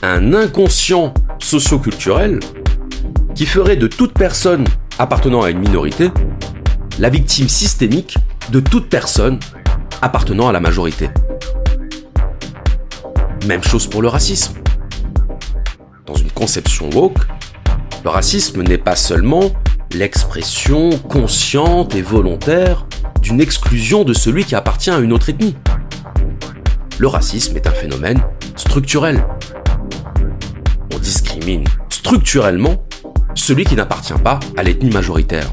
un 0.03 0.33
inconscient 0.33 1.13
socioculturel 1.39 2.41
qui 3.35 3.47
ferait 3.47 3.77
de 3.77 3.87
toute 3.87 4.13
personne 4.13 4.65
appartenant 4.99 5.43
à 5.43 5.51
une 5.51 5.59
minorité 5.59 6.11
la 6.99 7.11
victime 7.11 7.49
systémique 7.49 8.17
de 8.51 8.61
toute 8.61 8.89
personne 8.89 9.39
appartenant 10.03 10.49
à 10.49 10.53
la 10.53 10.61
majorité. 10.61 11.11
Même 13.47 13.63
chose 13.63 13.87
pour 13.87 14.03
le 14.03 14.09
racisme. 14.09 14.55
Dans 16.07 16.15
une 16.15 16.31
conception 16.31 16.89
woke, 16.91 17.19
le 18.05 18.11
racisme 18.11 18.63
n'est 18.63 18.79
pas 18.79 18.97
seulement 18.97 19.51
l'expression 19.93 20.91
consciente 21.09 21.95
et 21.95 22.03
volontaire 22.03 22.87
d'une 23.21 23.41
exclusion 23.41 24.05
de 24.05 24.13
celui 24.13 24.45
qui 24.45 24.55
appartient 24.55 24.91
à 24.91 24.99
une 24.99 25.13
autre 25.13 25.29
ethnie. 25.29 25.57
Le 26.99 27.09
racisme 27.09 27.57
est 27.57 27.67
un 27.67 27.73
phénomène 27.73 28.23
structurel. 28.57 29.23
On 30.95 30.99
discrimine 30.99 31.65
structurellement 31.91 32.87
celui 33.35 33.65
qui 33.65 33.77
n'appartient 33.77 34.15
pas 34.25 34.41
à 34.57 34.63
l'ethnie 34.63 34.89
majoritaire. 34.89 35.53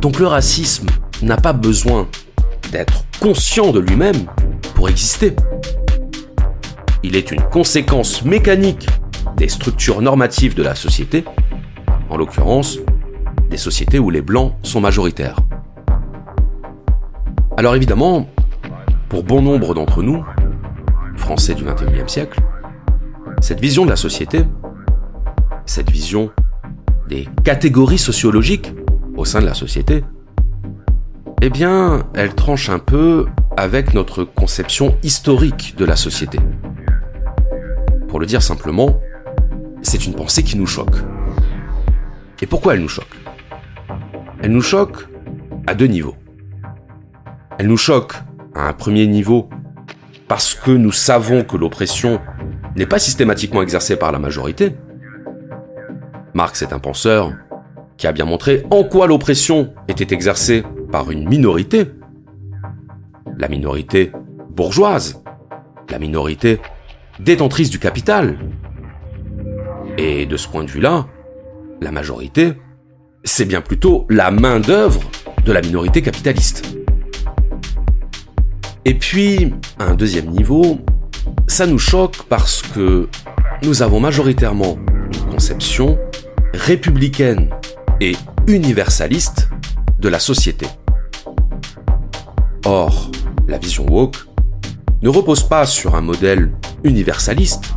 Donc 0.00 0.20
le 0.20 0.28
racisme 0.28 0.86
n'a 1.22 1.36
pas 1.36 1.52
besoin 1.52 2.06
d'être 2.70 3.04
conscient 3.20 3.72
de 3.72 3.80
lui-même 3.80 4.26
pour 4.76 4.88
exister. 4.88 5.34
Il 7.02 7.16
est 7.16 7.32
une 7.32 7.42
conséquence 7.42 8.24
mécanique 8.24 8.88
des 9.36 9.48
structures 9.48 10.00
normatives 10.00 10.54
de 10.54 10.62
la 10.62 10.76
société, 10.76 11.24
en 12.08 12.16
l'occurrence 12.16 12.78
des 13.50 13.56
sociétés 13.56 13.98
où 13.98 14.10
les 14.10 14.22
blancs 14.22 14.54
sont 14.62 14.80
majoritaires. 14.80 15.40
Alors 17.56 17.74
évidemment, 17.74 18.28
pour 19.08 19.24
bon 19.24 19.40
nombre 19.40 19.74
d'entre 19.74 20.02
nous, 20.02 20.24
Français 21.16 21.54
du 21.54 21.64
XXIe 21.64 22.08
siècle, 22.08 22.40
cette 23.40 23.60
vision 23.60 23.84
de 23.84 23.90
la 23.90 23.96
société, 23.96 24.44
cette 25.64 25.90
vision 25.90 26.30
des 27.08 27.26
catégories 27.44 27.98
sociologiques 27.98 28.72
au 29.16 29.24
sein 29.24 29.40
de 29.40 29.46
la 29.46 29.54
société, 29.54 30.04
eh 31.40 31.50
bien, 31.50 32.06
elle 32.14 32.34
tranche 32.34 32.68
un 32.68 32.78
peu 32.78 33.26
avec 33.56 33.94
notre 33.94 34.24
conception 34.24 34.96
historique 35.02 35.74
de 35.76 35.84
la 35.84 35.96
société. 35.96 36.38
Pour 38.08 38.20
le 38.20 38.26
dire 38.26 38.42
simplement, 38.42 39.00
c'est 39.82 40.06
une 40.06 40.14
pensée 40.14 40.42
qui 40.42 40.58
nous 40.58 40.66
choque. 40.66 40.96
Et 42.42 42.46
pourquoi 42.46 42.74
elle 42.74 42.82
nous 42.82 42.88
choque? 42.88 43.16
Elle 44.42 44.52
nous 44.52 44.62
choque 44.62 45.08
à 45.66 45.74
deux 45.74 45.86
niveaux. 45.86 46.16
Elle 47.58 47.68
nous 47.68 47.76
choque 47.76 48.14
un 48.66 48.72
premier 48.72 49.06
niveau 49.06 49.48
parce 50.26 50.54
que 50.54 50.70
nous 50.70 50.92
savons 50.92 51.42
que 51.44 51.56
l'oppression 51.56 52.20
n'est 52.76 52.86
pas 52.86 52.98
systématiquement 52.98 53.62
exercée 53.62 53.96
par 53.96 54.12
la 54.12 54.18
majorité. 54.18 54.76
Marx 56.34 56.62
est 56.62 56.72
un 56.72 56.78
penseur 56.78 57.32
qui 57.96 58.06
a 58.06 58.12
bien 58.12 58.24
montré 58.24 58.64
en 58.70 58.84
quoi 58.84 59.06
l'oppression 59.06 59.72
était 59.88 60.14
exercée 60.14 60.62
par 60.92 61.10
une 61.10 61.28
minorité. 61.28 61.86
La 63.38 63.48
minorité 63.48 64.12
bourgeoise, 64.50 65.22
la 65.90 65.98
minorité 65.98 66.60
détentrice 67.18 67.70
du 67.70 67.78
capital. 67.78 68.38
Et 69.96 70.26
de 70.26 70.36
ce 70.36 70.46
point 70.46 70.62
de 70.62 70.70
vue-là, 70.70 71.06
la 71.80 71.90
majorité, 71.90 72.52
c'est 73.24 73.46
bien 73.46 73.60
plutôt 73.60 74.06
la 74.08 74.30
main-d'œuvre 74.30 75.00
de 75.44 75.52
la 75.52 75.60
minorité 75.60 76.02
capitaliste. 76.02 76.77
Et 78.88 78.94
puis, 78.94 79.52
à 79.78 79.84
un 79.84 79.94
deuxième 79.94 80.30
niveau, 80.30 80.78
ça 81.46 81.66
nous 81.66 81.78
choque 81.78 82.22
parce 82.30 82.62
que 82.62 83.06
nous 83.62 83.82
avons 83.82 84.00
majoritairement 84.00 84.78
une 85.12 85.32
conception 85.34 85.98
républicaine 86.54 87.50
et 88.00 88.16
universaliste 88.46 89.50
de 90.00 90.08
la 90.08 90.18
société. 90.18 90.66
Or, 92.64 93.10
la 93.46 93.58
vision 93.58 93.84
woke 93.90 94.26
ne 95.02 95.10
repose 95.10 95.42
pas 95.42 95.66
sur 95.66 95.94
un 95.94 96.00
modèle 96.00 96.50
universaliste, 96.82 97.74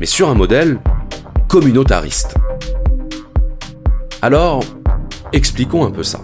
mais 0.00 0.06
sur 0.06 0.28
un 0.28 0.34
modèle 0.34 0.80
communautariste. 1.46 2.34
Alors, 4.20 4.64
expliquons 5.32 5.86
un 5.86 5.92
peu 5.92 6.02
ça. 6.02 6.18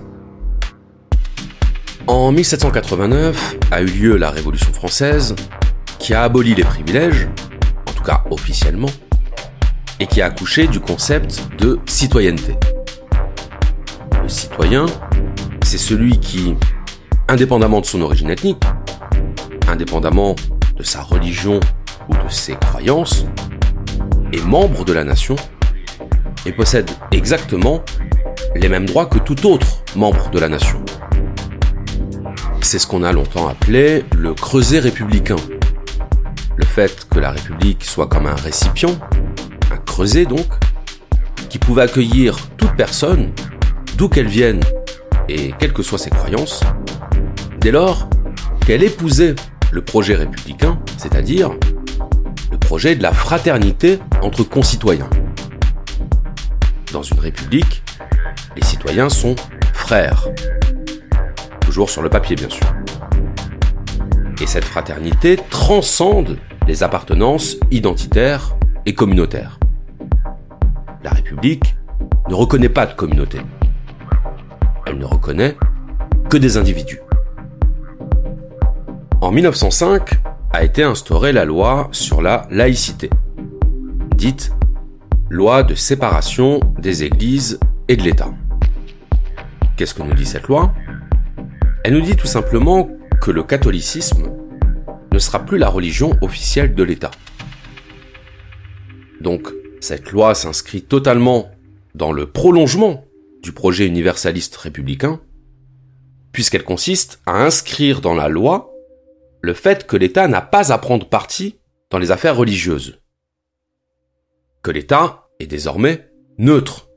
En 2.09 2.33
1789 2.33 3.57
a 3.71 3.81
eu 3.81 3.87
lieu 3.87 4.17
la 4.17 4.31
Révolution 4.31 4.73
française, 4.73 5.37
qui 6.01 6.15
a 6.15 6.25
aboli 6.25 6.53
les 6.53 6.65
privilèges, 6.65 7.29
en 7.89 7.93
tout 7.93 8.03
cas 8.03 8.25
officiellement, 8.29 8.91
et 10.01 10.07
qui 10.07 10.21
a 10.21 10.27
accouché 10.27 10.67
du 10.67 10.81
concept 10.81 11.41
de 11.59 11.79
citoyenneté. 11.87 12.57
citoyen, 14.27 14.87
c'est 15.63 15.79
celui 15.79 16.19
qui, 16.19 16.57
indépendamment 17.29 17.81
de 17.81 17.87
son 17.87 18.03
origine 18.03 18.31
ethnique, 18.31 18.63
indépendamment 19.69 20.35
de 20.77 20.83
sa 20.83 21.03
religion 21.03 21.61
ou 22.09 22.15
de 22.15 22.29
ses 22.31 22.57
croyances, 22.57 23.27
est 24.33 24.45
membre 24.45 24.85
de 24.85 24.93
la 24.93 25.05
nation 25.05 25.37
et 26.47 26.53
possède 26.53 26.91
exactement 27.13 27.85
les 28.57 28.69
mêmes 28.69 28.87
droits 28.87 29.07
que 29.07 29.19
tout 29.19 29.47
autre 29.47 29.85
membre 29.95 30.31
de 30.31 30.41
la 30.41 30.49
nation. 30.49 30.85
C'est 32.65 32.79
ce 32.79 32.87
qu'on 32.87 33.03
a 33.03 33.13
longtemps 33.13 33.49
appelé 33.49 34.05
le 34.17 34.33
creuset 34.33 34.79
républicain. 34.79 35.37
Le 36.57 36.65
fait 36.65 37.07
que 37.11 37.19
la 37.19 37.33
République 37.33 37.85
soit 37.85 38.07
comme 38.07 38.27
un 38.27 38.35
récipient, 38.35 38.99
un 39.71 39.77
creuset 39.77 40.25
donc, 40.25 40.47
qui 41.51 41.59
pouvait 41.59 41.83
accueillir 41.83 42.39
toute 42.57 42.75
personne, 42.75 43.33
d'où 43.99 44.09
qu'elle 44.09 44.29
vienne 44.29 44.61
et 45.29 45.53
quelles 45.59 45.75
que 45.75 45.83
soient 45.83 45.99
ses 45.99 46.09
croyances, 46.09 46.61
dès 47.61 47.73
lors 47.73 48.09
qu'elle 48.65 48.85
épousait 48.85 49.35
le 49.71 49.83
projet 49.83 50.15
républicain, 50.15 50.79
c'est-à-dire 50.97 51.51
le 52.51 52.59
projet 52.59 52.95
de 52.95 53.03
la 53.03 53.13
fraternité 53.13 53.99
entre 54.23 54.45
concitoyens. 54.45 55.11
Dans 56.93 57.03
une 57.03 57.19
république, 57.19 57.83
les 58.57 58.65
citoyens 58.65 59.11
sont 59.11 59.35
frères. 59.75 60.29
Toujours 61.73 61.89
sur 61.89 62.03
le 62.03 62.11
papier, 62.11 62.37
bien 62.37 62.51
sûr. 62.51 62.67
Et 64.43 64.47
cette 64.47 64.67
fraternité 64.67 65.39
transcende 65.49 66.37
les 66.69 66.83
appartenances 66.83 67.57
identitaires 67.71 68.55
et 68.85 68.93
communautaires. 68.93 69.59
La 71.03 71.13
République 71.13 71.75
ne 72.29 72.35
reconnaît 72.35 72.69
pas 72.69 72.85
de 72.85 72.93
communauté. 72.93 73.39
Elle 74.87 74.99
ne 74.99 75.07
reconnaît 75.07 75.57
que 76.29 76.37
des 76.37 76.59
individus. 76.59 77.01
En 79.23 79.31
1905 79.33 80.21
a 80.53 80.65
été 80.65 80.83
instaurée 80.83 81.33
la 81.33 81.47
loi 81.47 81.89
sur 81.91 82.21
la 82.21 82.47
laïcité, 82.51 83.09
dite 84.15 84.53
loi 85.31 85.63
de 85.63 85.75
séparation 85.75 86.61
des 86.79 87.05
églises 87.05 87.59
et 87.89 87.97
de 87.97 88.03
l'État. 88.03 88.29
Qu'est-ce 89.79 89.95
que 89.95 90.03
nous 90.03 90.13
dit 90.13 90.27
cette 90.27 90.49
loi? 90.49 90.75
Elle 91.85 91.95
nous 91.95 92.01
dit 92.01 92.17
tout 92.17 92.29
simplement 92.29 92.89
que 93.21 93.33
le 93.33 93.43
catholicisme 93.43 94.31
ne 95.13 95.19
sera 95.19 95.45
plus 95.45 95.59
la 95.59 95.69
religion 95.69 96.17
officielle 96.21 96.77
de 96.77 96.83
l'État. 96.85 97.11
Donc, 99.21 99.49
cette 99.81 100.13
loi 100.13 100.37
s'inscrit 100.37 100.83
totalement 100.83 101.51
dans 101.97 102.13
le 102.13 102.31
prolongement 102.31 103.05
du 103.43 103.51
projet 103.51 103.87
universaliste 103.87 104.57
républicain, 104.57 105.21
puisqu'elle 106.31 106.63
consiste 106.63 107.21
à 107.27 107.43
inscrire 107.43 108.01
dans 108.01 108.15
la 108.15 108.29
loi 108.29 108.73
le 109.41 109.53
fait 109.53 109.85
que 109.85 109.97
l'État 109.97 110.29
n'a 110.29 110.41
pas 110.41 110.73
à 110.73 110.79
prendre 110.79 111.09
parti 111.09 111.59
dans 111.91 111.99
les 111.99 112.13
affaires 112.13 112.37
religieuses. 112.37 113.01
Que 114.63 114.71
l'État 114.71 115.27
est 115.41 115.49
désormais 115.49 116.09
neutre 116.39 116.89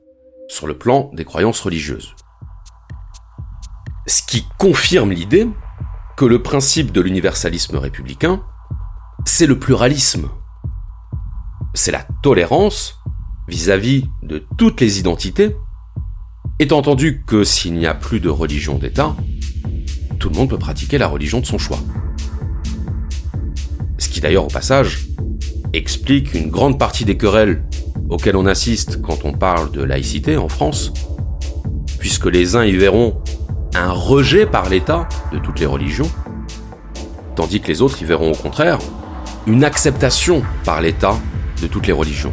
sur 0.46 0.68
le 0.68 0.78
plan 0.78 1.10
des 1.12 1.24
croyances 1.24 1.60
religieuses. 1.60 2.14
Ce 4.08 4.22
qui 4.22 4.46
confirme 4.56 5.10
l'idée 5.10 5.48
que 6.16 6.24
le 6.24 6.40
principe 6.40 6.92
de 6.92 7.00
l'universalisme 7.00 7.76
républicain, 7.76 8.40
c'est 9.24 9.46
le 9.46 9.58
pluralisme. 9.58 10.28
C'est 11.74 11.90
la 11.90 12.06
tolérance 12.22 13.00
vis-à-vis 13.48 14.04
de 14.22 14.46
toutes 14.56 14.80
les 14.80 15.00
identités, 15.00 15.56
étant 16.60 16.78
entendu 16.78 17.24
que 17.26 17.42
s'il 17.42 17.74
n'y 17.74 17.86
a 17.86 17.94
plus 17.94 18.20
de 18.20 18.28
religion 18.28 18.78
d'État, 18.78 19.16
tout 20.20 20.30
le 20.30 20.36
monde 20.36 20.50
peut 20.50 20.58
pratiquer 20.58 20.98
la 20.98 21.08
religion 21.08 21.40
de 21.40 21.46
son 21.46 21.58
choix. 21.58 21.80
Ce 23.98 24.08
qui 24.08 24.20
d'ailleurs 24.20 24.44
au 24.44 24.48
passage 24.48 25.08
explique 25.72 26.32
une 26.32 26.50
grande 26.50 26.78
partie 26.78 27.04
des 27.04 27.16
querelles 27.16 27.68
auxquelles 28.08 28.36
on 28.36 28.46
assiste 28.46 29.02
quand 29.02 29.24
on 29.24 29.32
parle 29.32 29.72
de 29.72 29.82
laïcité 29.82 30.36
en 30.36 30.48
France, 30.48 30.92
puisque 31.98 32.26
les 32.26 32.54
uns 32.54 32.64
y 32.64 32.76
verront 32.76 33.20
un 33.74 33.90
rejet 33.90 34.46
par 34.46 34.68
l'État 34.68 35.08
de 35.32 35.38
toutes 35.38 35.60
les 35.60 35.66
religions, 35.66 36.10
tandis 37.34 37.60
que 37.60 37.68
les 37.68 37.82
autres 37.82 38.00
y 38.00 38.04
verront 38.04 38.32
au 38.32 38.36
contraire 38.36 38.78
une 39.46 39.64
acceptation 39.64 40.42
par 40.64 40.80
l'État 40.80 41.16
de 41.62 41.66
toutes 41.66 41.86
les 41.86 41.92
religions. 41.92 42.32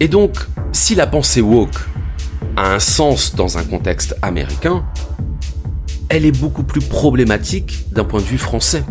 Et 0.00 0.08
donc, 0.08 0.36
si 0.72 0.94
la 0.94 1.06
pensée 1.06 1.40
woke 1.40 1.78
a 2.56 2.74
un 2.74 2.78
sens 2.78 3.34
dans 3.34 3.58
un 3.58 3.64
contexte 3.64 4.16
américain, 4.22 4.84
elle 6.08 6.24
est 6.24 6.38
beaucoup 6.38 6.62
plus 6.62 6.80
problématique 6.80 7.92
d'un 7.92 8.04
point 8.04 8.20
de 8.20 8.26
vue 8.26 8.38
français. 8.38 8.84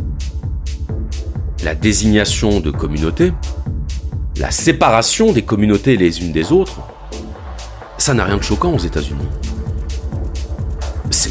La 1.64 1.76
désignation 1.76 2.60
de 2.60 2.72
communautés, 2.72 3.32
la 4.38 4.52
séparation 4.52 5.32
des 5.32 5.44
communautés 5.44 5.96
les 5.96 6.22
unes 6.22 6.32
des 6.32 6.52
autres, 6.52 6.82
ça 7.98 8.14
n'a 8.14 8.26
rien 8.26 8.38
de 8.38 8.44
choquant 8.44 8.74
aux 8.74 8.80
États-Unis. 8.80 9.28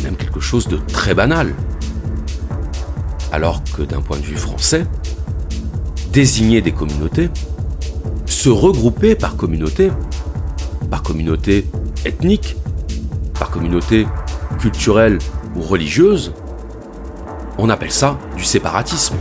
Même 0.03 0.17
quelque 0.17 0.41
chose 0.41 0.69
de 0.69 0.77
très 0.77 1.15
banal. 1.15 1.55
Alors 3.31 3.63
que 3.77 3.83
d'un 3.83 4.01
point 4.01 4.19
de 4.19 4.25
vue 4.25 4.37
français, 4.37 4.87
désigner 6.13 6.61
des 6.61 6.73
communautés, 6.73 7.31
se 8.27 8.49
regrouper 8.49 9.15
par 9.15 9.37
communauté, 9.37 9.91
par 10.91 11.03
communauté 11.03 11.67
ethnique, 12.05 12.57
par 13.39 13.51
communauté 13.51 14.07
culturelle 14.59 15.19
ou 15.57 15.63
religieuse, 15.63 16.33
on 17.59 17.71
appelle 17.71 17.93
ça 17.93 18.19
du 18.37 18.45
séparatisme. 18.45 19.17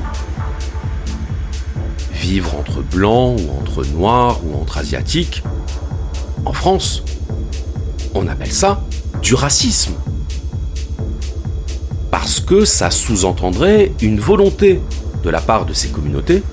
Vivre 2.13 2.55
entre 2.55 2.81
blancs 2.81 3.39
ou 3.39 3.61
entre 3.61 3.85
noirs 3.85 4.39
ou 4.45 4.59
entre 4.59 4.77
asiatiques, 4.79 5.43
en 6.45 6.53
France, 6.53 7.03
on 8.13 8.27
appelle 8.27 8.51
ça 8.51 8.83
du 9.21 9.35
racisme. 9.35 9.93
Parce 12.21 12.39
que 12.39 12.65
ça 12.65 12.91
sous-entendrait 12.91 13.93
une 13.99 14.19
volonté 14.19 14.79
de 15.23 15.29
la 15.31 15.41
part 15.41 15.65
de 15.65 15.73
ces 15.73 15.87
communautés 15.87 16.43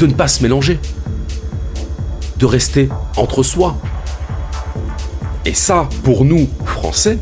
de 0.00 0.06
ne 0.06 0.12
pas 0.12 0.26
se 0.26 0.42
mélanger, 0.42 0.80
de 2.38 2.44
rester 2.44 2.88
entre 3.16 3.44
soi. 3.44 3.76
Et 5.44 5.54
ça, 5.54 5.88
pour 6.02 6.24
nous, 6.24 6.48
Français, 6.64 7.18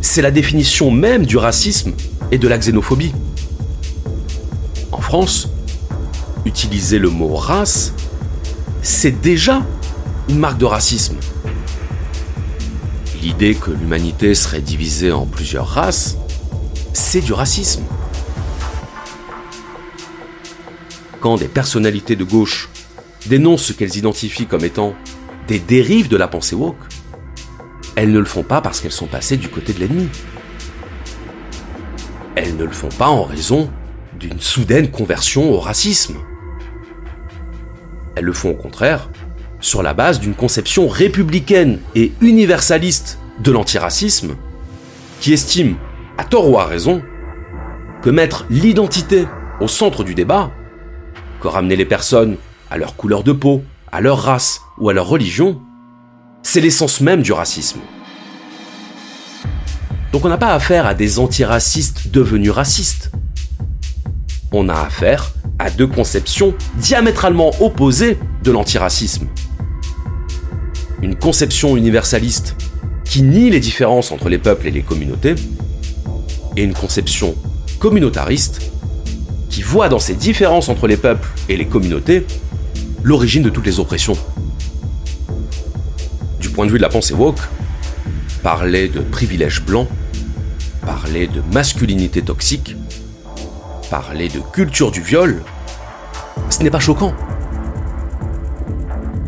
c'est 0.00 0.22
la 0.22 0.32
définition 0.32 0.90
même 0.90 1.24
du 1.24 1.36
racisme 1.36 1.92
et 2.32 2.38
de 2.38 2.48
la 2.48 2.58
xénophobie. 2.58 3.12
En 4.90 5.00
France, 5.00 5.50
utiliser 6.44 6.98
le 6.98 7.10
mot 7.10 7.36
race, 7.36 7.92
c'est 8.82 9.20
déjà 9.20 9.62
une 10.28 10.38
marque 10.38 10.58
de 10.58 10.64
racisme. 10.64 11.14
L'idée 13.22 13.54
que 13.54 13.70
l'humanité 13.70 14.34
serait 14.34 14.60
divisée 14.60 15.12
en 15.12 15.26
plusieurs 15.26 15.68
races, 15.68 16.18
du 17.20 17.32
racisme. 17.32 17.82
Quand 21.20 21.36
des 21.36 21.48
personnalités 21.48 22.16
de 22.16 22.24
gauche 22.24 22.70
dénoncent 23.26 23.64
ce 23.64 23.72
qu'elles 23.72 23.96
identifient 23.96 24.46
comme 24.46 24.64
étant 24.64 24.94
des 25.46 25.58
dérives 25.58 26.08
de 26.08 26.16
la 26.16 26.28
pensée 26.28 26.54
woke, 26.54 26.76
elles 27.94 28.10
ne 28.10 28.18
le 28.18 28.24
font 28.24 28.42
pas 28.42 28.60
parce 28.60 28.80
qu'elles 28.80 28.92
sont 28.92 29.06
passées 29.06 29.36
du 29.36 29.48
côté 29.48 29.72
de 29.72 29.80
l'ennemi. 29.80 30.08
Elles 32.34 32.56
ne 32.56 32.64
le 32.64 32.72
font 32.72 32.88
pas 32.88 33.08
en 33.08 33.24
raison 33.24 33.70
d'une 34.18 34.40
soudaine 34.40 34.90
conversion 34.90 35.52
au 35.52 35.60
racisme. 35.60 36.16
Elles 38.16 38.24
le 38.24 38.32
font 38.32 38.50
au 38.50 38.54
contraire 38.54 39.10
sur 39.60 39.82
la 39.82 39.94
base 39.94 40.18
d'une 40.18 40.34
conception 40.34 40.88
républicaine 40.88 41.78
et 41.94 42.12
universaliste 42.20 43.18
de 43.40 43.52
l'antiracisme 43.52 44.36
qui 45.20 45.32
estime, 45.32 45.76
à 46.22 46.24
tort 46.24 46.48
ou 46.48 46.56
à 46.56 46.66
raison, 46.66 47.02
que 48.00 48.08
mettre 48.08 48.46
l'identité 48.48 49.26
au 49.60 49.66
centre 49.66 50.04
du 50.04 50.14
débat, 50.14 50.52
que 51.40 51.48
ramener 51.48 51.74
les 51.74 51.84
personnes 51.84 52.36
à 52.70 52.78
leur 52.78 52.94
couleur 52.94 53.24
de 53.24 53.32
peau, 53.32 53.64
à 53.90 54.00
leur 54.00 54.22
race 54.22 54.60
ou 54.78 54.88
à 54.88 54.92
leur 54.92 55.08
religion, 55.08 55.60
c'est 56.44 56.60
l'essence 56.60 57.00
même 57.00 57.22
du 57.22 57.32
racisme. 57.32 57.80
Donc 60.12 60.24
on 60.24 60.28
n'a 60.28 60.38
pas 60.38 60.54
affaire 60.54 60.86
à 60.86 60.94
des 60.94 61.18
antiracistes 61.18 62.06
devenus 62.12 62.52
racistes. 62.52 63.10
On 64.52 64.68
a 64.68 64.74
affaire 64.74 65.32
à 65.58 65.70
deux 65.70 65.88
conceptions 65.88 66.54
diamétralement 66.76 67.50
opposées 67.58 68.16
de 68.44 68.52
l'antiracisme. 68.52 69.26
Une 71.02 71.16
conception 71.16 71.76
universaliste 71.76 72.54
qui 73.04 73.22
nie 73.22 73.50
les 73.50 73.58
différences 73.58 74.12
entre 74.12 74.28
les 74.28 74.38
peuples 74.38 74.68
et 74.68 74.70
les 74.70 74.82
communautés, 74.82 75.34
et 76.56 76.62
une 76.62 76.74
conception 76.74 77.34
communautariste 77.78 78.72
qui 79.50 79.62
voit 79.62 79.88
dans 79.88 79.98
ces 79.98 80.14
différences 80.14 80.68
entre 80.68 80.86
les 80.86 80.96
peuples 80.96 81.28
et 81.48 81.56
les 81.56 81.66
communautés 81.66 82.26
l'origine 83.02 83.42
de 83.42 83.50
toutes 83.50 83.66
les 83.66 83.80
oppressions 83.80 84.16
point 86.52 86.66
de 86.66 86.70
vue 86.70 86.76
de 86.76 86.82
la 86.82 86.88
pensée 86.88 87.14
woke, 87.14 87.40
parler 88.42 88.88
de 88.88 89.00
privilèges 89.00 89.62
blancs, 89.62 89.88
parler 90.84 91.26
de 91.26 91.40
masculinité 91.52 92.22
toxique, 92.22 92.76
parler 93.90 94.28
de 94.28 94.40
culture 94.52 94.90
du 94.90 95.00
viol, 95.00 95.42
ce 96.50 96.62
n'est 96.62 96.70
pas 96.70 96.80
choquant. 96.80 97.14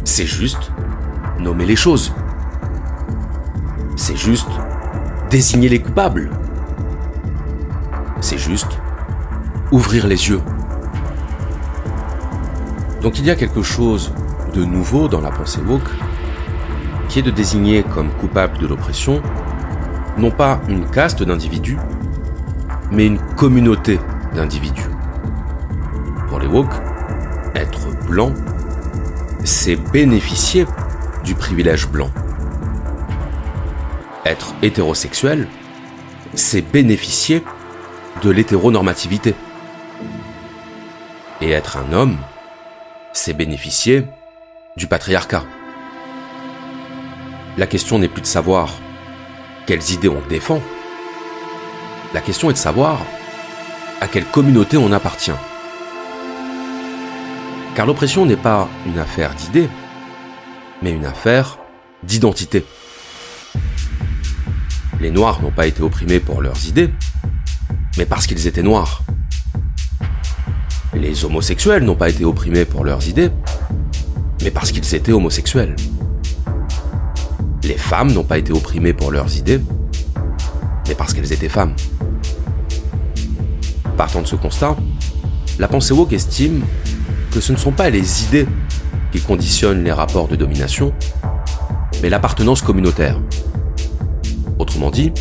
C'est 0.05 0.27
juste 0.27 0.71
nommer 1.41 1.65
les 1.65 1.77
choses. 1.77 2.13
C'est 3.97 4.17
juste 4.17 4.49
désigner 5.31 5.69
les 5.69 5.81
coupables. 5.81 6.31
C'est 8.25 8.39
juste 8.39 8.79
ouvrir 9.71 10.07
les 10.07 10.31
yeux. 10.31 10.41
Donc 13.03 13.19
il 13.19 13.27
y 13.27 13.31
a 13.31 13.37
quelque 13.37 13.61
chose 13.61 14.15
de 14.55 14.65
nouveau 14.65 15.09
dans 15.09 15.21
la 15.21 15.31
pensée 15.31 15.61
woke, 15.61 15.91
qui 17.11 17.19
est 17.19 17.23
de 17.23 17.31
désigner 17.31 17.83
comme 17.83 18.09
coupable 18.13 18.57
de 18.57 18.67
l'oppression 18.67 19.21
non 20.17 20.31
pas 20.31 20.63
une 20.69 20.89
caste 20.89 21.23
d'individus, 21.23 21.77
mais 22.91 23.05
une 23.05 23.19
communauté 23.37 24.01
d'individus. 24.35 24.89
Pour 26.29 26.41
les 26.41 26.47
woke, 26.47 26.73
être 27.55 27.91
blanc, 28.07 28.33
c'est 29.45 29.77
bénéficier 29.77 30.65
du 31.25 31.35
privilège 31.35 31.89
blanc. 31.89 32.11
Être 34.25 34.55
hétérosexuel, 34.63 35.47
c'est 36.33 36.63
bénéficier 36.63 37.45
de 38.23 38.31
l'hétéronormativité. 38.31 39.35
Et 41.41 41.51
être 41.51 41.77
un 41.77 41.93
homme, 41.93 42.17
c'est 43.13 43.35
bénéficier 43.35 44.07
du 44.77 44.87
patriarcat. 44.87 45.45
La 47.57 47.67
question 47.67 47.99
n'est 47.99 48.09
plus 48.09 48.23
de 48.23 48.27
savoir 48.27 48.73
quelles 49.67 49.93
idées 49.93 50.09
on 50.09 50.21
défend. 50.29 50.61
La 52.13 52.21
question 52.21 52.51
est 52.51 52.55
de 52.55 52.59
savoir 52.59 53.01
à 54.01 54.09
quelle 54.09 54.25
communauté 54.25 54.77
on 54.77 54.93
appartient. 54.93 55.33
Car 57.75 57.87
l'oppression 57.87 58.27
n'est 58.27 58.37
pas 58.37 58.69
une 58.87 58.99
affaire 58.99 59.35
d'idées, 59.35 59.69
mais 60.83 60.93
une 60.93 61.07
affaire 61.07 61.59
d'identité. 62.03 62.65
Les 65.01 65.11
Noirs 65.11 65.43
n'ont 65.43 65.51
pas 65.51 65.67
été 65.67 65.83
opprimés 65.83 66.21
pour 66.21 66.41
leurs 66.41 66.67
idées, 66.67 66.91
mais 67.97 68.07
parce 68.07 68.27
qu'ils 68.27 68.47
étaient 68.47 68.63
noirs. 68.63 69.03
Les 70.95 71.25
homosexuels 71.25 71.85
n'ont 71.85 71.97
pas 71.97 72.09
été 72.09 72.25
opprimés 72.25 72.65
pour 72.65 72.85
leurs 72.85 73.09
idées, 73.09 73.31
mais 74.43 74.51
parce 74.51 74.73
qu'ils 74.73 74.95
étaient 74.95 75.13
homosexuels. 75.13 75.75
Les 77.63 77.77
femmes 77.77 78.13
n'ont 78.13 78.25
pas 78.25 78.39
été 78.39 78.53
opprimées 78.53 78.93
pour 78.93 79.11
leurs 79.11 79.37
idées, 79.37 79.61
mais 80.89 80.95
parce 80.95 81.15
qu'elles 81.15 81.33
étaient 81.33 81.49
femmes. 81.49 81.75
Partant 83.97 84.23
de 84.23 84.27
ce 84.27 84.37
constat, 84.37 84.77
la 85.59 85.69
pensée 85.69 85.95
woke 85.95 86.13
estime 86.13 86.63
que 87.31 87.41
ce 87.41 87.53
ne 87.53 87.57
sont 87.57 87.73
pas 87.73 87.91
les 87.91 88.25
idées 88.25 88.47
qui 89.13 89.21
conditionnent 89.21 89.85
les 89.85 89.93
rapports 89.93 90.29
de 90.29 90.37
domination, 90.37 90.93
mais 92.03 92.11
l'appartenance 92.11 92.61
communautaire. 92.61 93.21
Autrement 94.59 94.91
dit, 94.91 95.13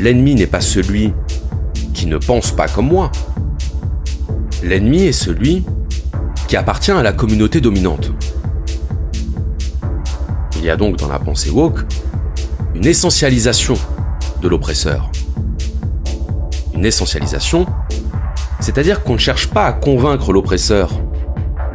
l'ennemi 0.00 0.34
n'est 0.34 0.46
pas 0.46 0.60
celui 0.60 1.12
qui 1.96 2.06
ne 2.06 2.18
pense 2.18 2.50
pas 2.52 2.68
comme 2.68 2.88
moi. 2.88 3.10
L'ennemi 4.62 5.04
est 5.04 5.12
celui 5.12 5.64
qui 6.46 6.56
appartient 6.56 6.90
à 6.90 7.02
la 7.02 7.14
communauté 7.14 7.62
dominante. 7.62 8.12
Il 10.58 10.64
y 10.64 10.68
a 10.68 10.76
donc 10.76 10.96
dans 10.96 11.08
la 11.08 11.18
pensée 11.18 11.48
woke 11.48 11.86
une 12.74 12.84
essentialisation 12.84 13.74
de 14.42 14.48
l'oppresseur. 14.48 15.10
Une 16.74 16.84
essentialisation, 16.84 17.64
c'est-à-dire 18.60 19.02
qu'on 19.02 19.14
ne 19.14 19.18
cherche 19.18 19.48
pas 19.48 19.64
à 19.64 19.72
convaincre 19.72 20.34
l'oppresseur 20.34 20.90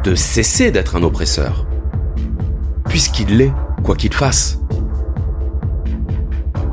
de 0.04 0.14
cesser 0.14 0.70
d'être 0.70 0.94
un 0.94 1.02
oppresseur, 1.02 1.66
puisqu'il 2.88 3.38
l'est, 3.38 3.52
quoi 3.82 3.96
qu'il 3.96 4.14
fasse. 4.14 4.60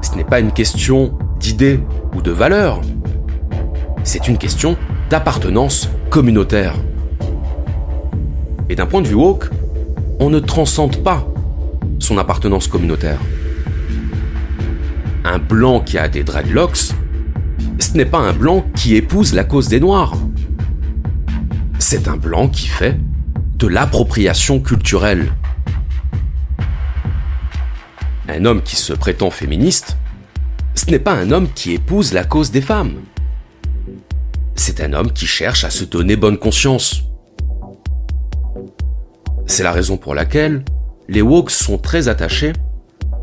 Ce 0.03 0.15
n'est 0.15 0.23
pas 0.23 0.39
une 0.39 0.51
question 0.51 1.17
d'idée 1.39 1.79
ou 2.15 2.21
de 2.21 2.31
valeur, 2.31 2.81
c'est 4.03 4.27
une 4.27 4.37
question 4.37 4.77
d'appartenance 5.09 5.89
communautaire. 6.09 6.75
Et 8.69 8.75
d'un 8.75 8.85
point 8.85 9.01
de 9.01 9.07
vue 9.07 9.15
woke, 9.15 9.49
on 10.19 10.29
ne 10.29 10.39
transcende 10.39 11.03
pas 11.03 11.27
son 11.99 12.17
appartenance 12.17 12.67
communautaire. 12.67 13.19
Un 15.25 15.39
blanc 15.39 15.81
qui 15.81 15.97
a 15.97 16.07
des 16.07 16.23
dreadlocks, 16.23 16.93
ce 17.79 17.93
n'est 17.93 18.05
pas 18.05 18.19
un 18.19 18.33
blanc 18.33 18.65
qui 18.75 18.95
épouse 18.95 19.33
la 19.33 19.43
cause 19.43 19.67
des 19.67 19.79
noirs. 19.79 20.13
C'est 21.77 22.07
un 22.07 22.17
blanc 22.17 22.47
qui 22.47 22.67
fait 22.67 22.97
de 23.57 23.67
l'appropriation 23.67 24.59
culturelle. 24.59 25.31
Un 28.27 28.45
homme 28.45 28.61
qui 28.61 28.75
se 28.75 28.93
prétend 28.93 29.31
féministe, 29.31 29.97
ce 30.75 30.89
n'est 30.91 30.99
pas 30.99 31.13
un 31.13 31.31
homme 31.31 31.47
qui 31.53 31.73
épouse 31.73 32.13
la 32.13 32.23
cause 32.23 32.51
des 32.51 32.61
femmes. 32.61 32.93
C'est 34.59 34.81
un 34.81 34.91
homme 34.91 35.13
qui 35.13 35.25
cherche 35.25 35.63
à 35.63 35.69
se 35.69 35.85
donner 35.85 36.17
bonne 36.17 36.37
conscience. 36.37 37.03
C'est 39.45 39.63
la 39.63 39.71
raison 39.71 39.95
pour 39.95 40.13
laquelle 40.13 40.65
les 41.07 41.21
woke 41.21 41.49
sont 41.49 41.77
très 41.77 42.09
attachés 42.09 42.51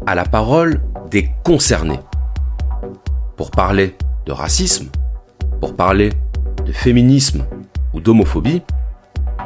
à 0.07 0.15
la 0.15 0.25
parole 0.25 0.81
des 1.11 1.29
concernés. 1.45 2.01
Pour 3.37 3.51
parler 3.51 3.95
de 4.25 4.33
racisme, 4.33 4.89
pour 5.61 5.77
parler 5.77 6.09
de 6.65 6.73
féminisme 6.73 7.45
ou 7.93 8.01
d'homophobie, 8.01 8.63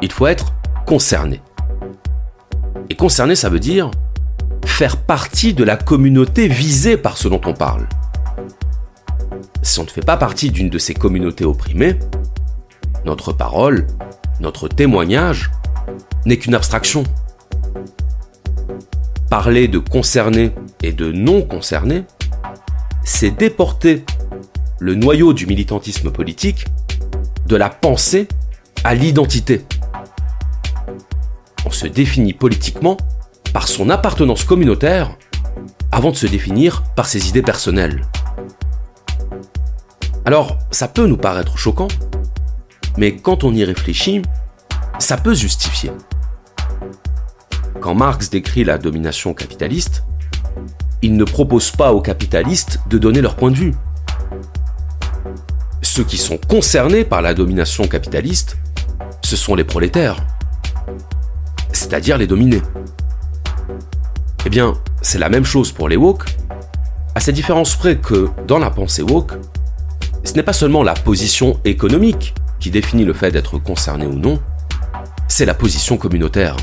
il 0.01 0.13
faut 0.13 0.27
être 0.27 0.53
concerné. 0.87 1.41
Et 2.89 2.95
concerné, 2.95 3.35
ça 3.35 3.49
veut 3.49 3.59
dire 3.59 3.91
faire 4.65 4.95
partie 4.95 5.53
de 5.53 5.65
la 5.65 5.75
communauté 5.75 6.47
visée 6.47 6.95
par 6.95 7.17
ce 7.17 7.27
dont 7.27 7.41
on 7.45 7.53
parle. 7.53 7.85
Si 9.63 9.79
on 9.79 9.83
ne 9.83 9.89
fait 9.89 10.05
pas 10.05 10.17
partie 10.17 10.51
d'une 10.51 10.69
de 10.69 10.77
ces 10.77 10.93
communautés 10.93 11.45
opprimées, 11.45 11.97
notre 13.05 13.33
parole, 13.33 13.87
notre 14.39 14.67
témoignage 14.67 15.51
n'est 16.25 16.37
qu'une 16.37 16.55
abstraction. 16.55 17.03
Parler 19.29 19.67
de 19.67 19.79
concernés 19.79 20.51
et 20.83 20.91
de 20.91 21.11
non 21.11 21.41
concernés, 21.41 22.03
c'est 23.03 23.31
déporter 23.31 24.03
le 24.79 24.95
noyau 24.95 25.33
du 25.33 25.45
militantisme 25.45 26.11
politique 26.11 26.65
de 27.45 27.55
la 27.55 27.69
pensée 27.69 28.27
à 28.83 28.95
l'identité. 28.95 29.65
On 31.65 31.71
se 31.71 31.87
définit 31.87 32.33
politiquement 32.33 32.97
par 33.53 33.67
son 33.67 33.89
appartenance 33.89 34.43
communautaire 34.43 35.15
avant 35.91 36.11
de 36.11 36.15
se 36.15 36.27
définir 36.27 36.83
par 36.95 37.05
ses 37.05 37.29
idées 37.29 37.41
personnelles. 37.41 38.05
Alors, 40.25 40.57
ça 40.69 40.87
peut 40.87 41.07
nous 41.07 41.17
paraître 41.17 41.57
choquant, 41.57 41.87
mais 42.97 43.15
quand 43.15 43.43
on 43.43 43.53
y 43.53 43.63
réfléchit, 43.63 44.21
ça 44.99 45.17
peut 45.17 45.33
justifier. 45.33 45.91
Quand 47.79 47.95
Marx 47.95 48.29
décrit 48.29 48.63
la 48.63 48.77
domination 48.77 49.33
capitaliste, 49.33 50.03
il 51.01 51.15
ne 51.15 51.23
propose 51.23 51.71
pas 51.71 51.93
aux 51.93 52.01
capitalistes 52.01 52.79
de 52.87 52.99
donner 52.99 53.21
leur 53.21 53.35
point 53.35 53.49
de 53.49 53.55
vue. 53.55 53.73
Ceux 55.81 56.03
qui 56.03 56.17
sont 56.17 56.37
concernés 56.37 57.03
par 57.03 57.23
la 57.23 57.33
domination 57.33 57.87
capitaliste, 57.87 58.57
ce 59.23 59.35
sont 59.35 59.55
les 59.55 59.63
prolétaires, 59.63 60.17
c'est-à-dire 61.73 62.19
les 62.19 62.27
dominés. 62.27 62.61
Eh 64.45 64.49
bien, 64.49 64.75
c'est 65.01 65.17
la 65.17 65.29
même 65.29 65.45
chose 65.45 65.71
pour 65.71 65.89
les 65.89 65.97
woke, 65.97 66.25
à 67.15 67.19
cette 67.19 67.35
différence 67.35 67.75
près 67.75 67.97
que, 67.97 68.29
dans 68.47 68.59
la 68.59 68.69
pensée 68.69 69.01
woke, 69.01 69.33
ce 70.23 70.33
n'est 70.33 70.43
pas 70.43 70.53
seulement 70.53 70.83
la 70.83 70.93
position 70.93 71.59
économique 71.65 72.33
qui 72.59 72.69
définit 72.69 73.05
le 73.05 73.13
fait 73.13 73.31
d'être 73.31 73.57
concerné 73.57 74.05
ou 74.05 74.13
non, 74.13 74.39
c'est 75.27 75.45
la 75.45 75.53
position 75.53 75.97
communautaire. 75.97 76.55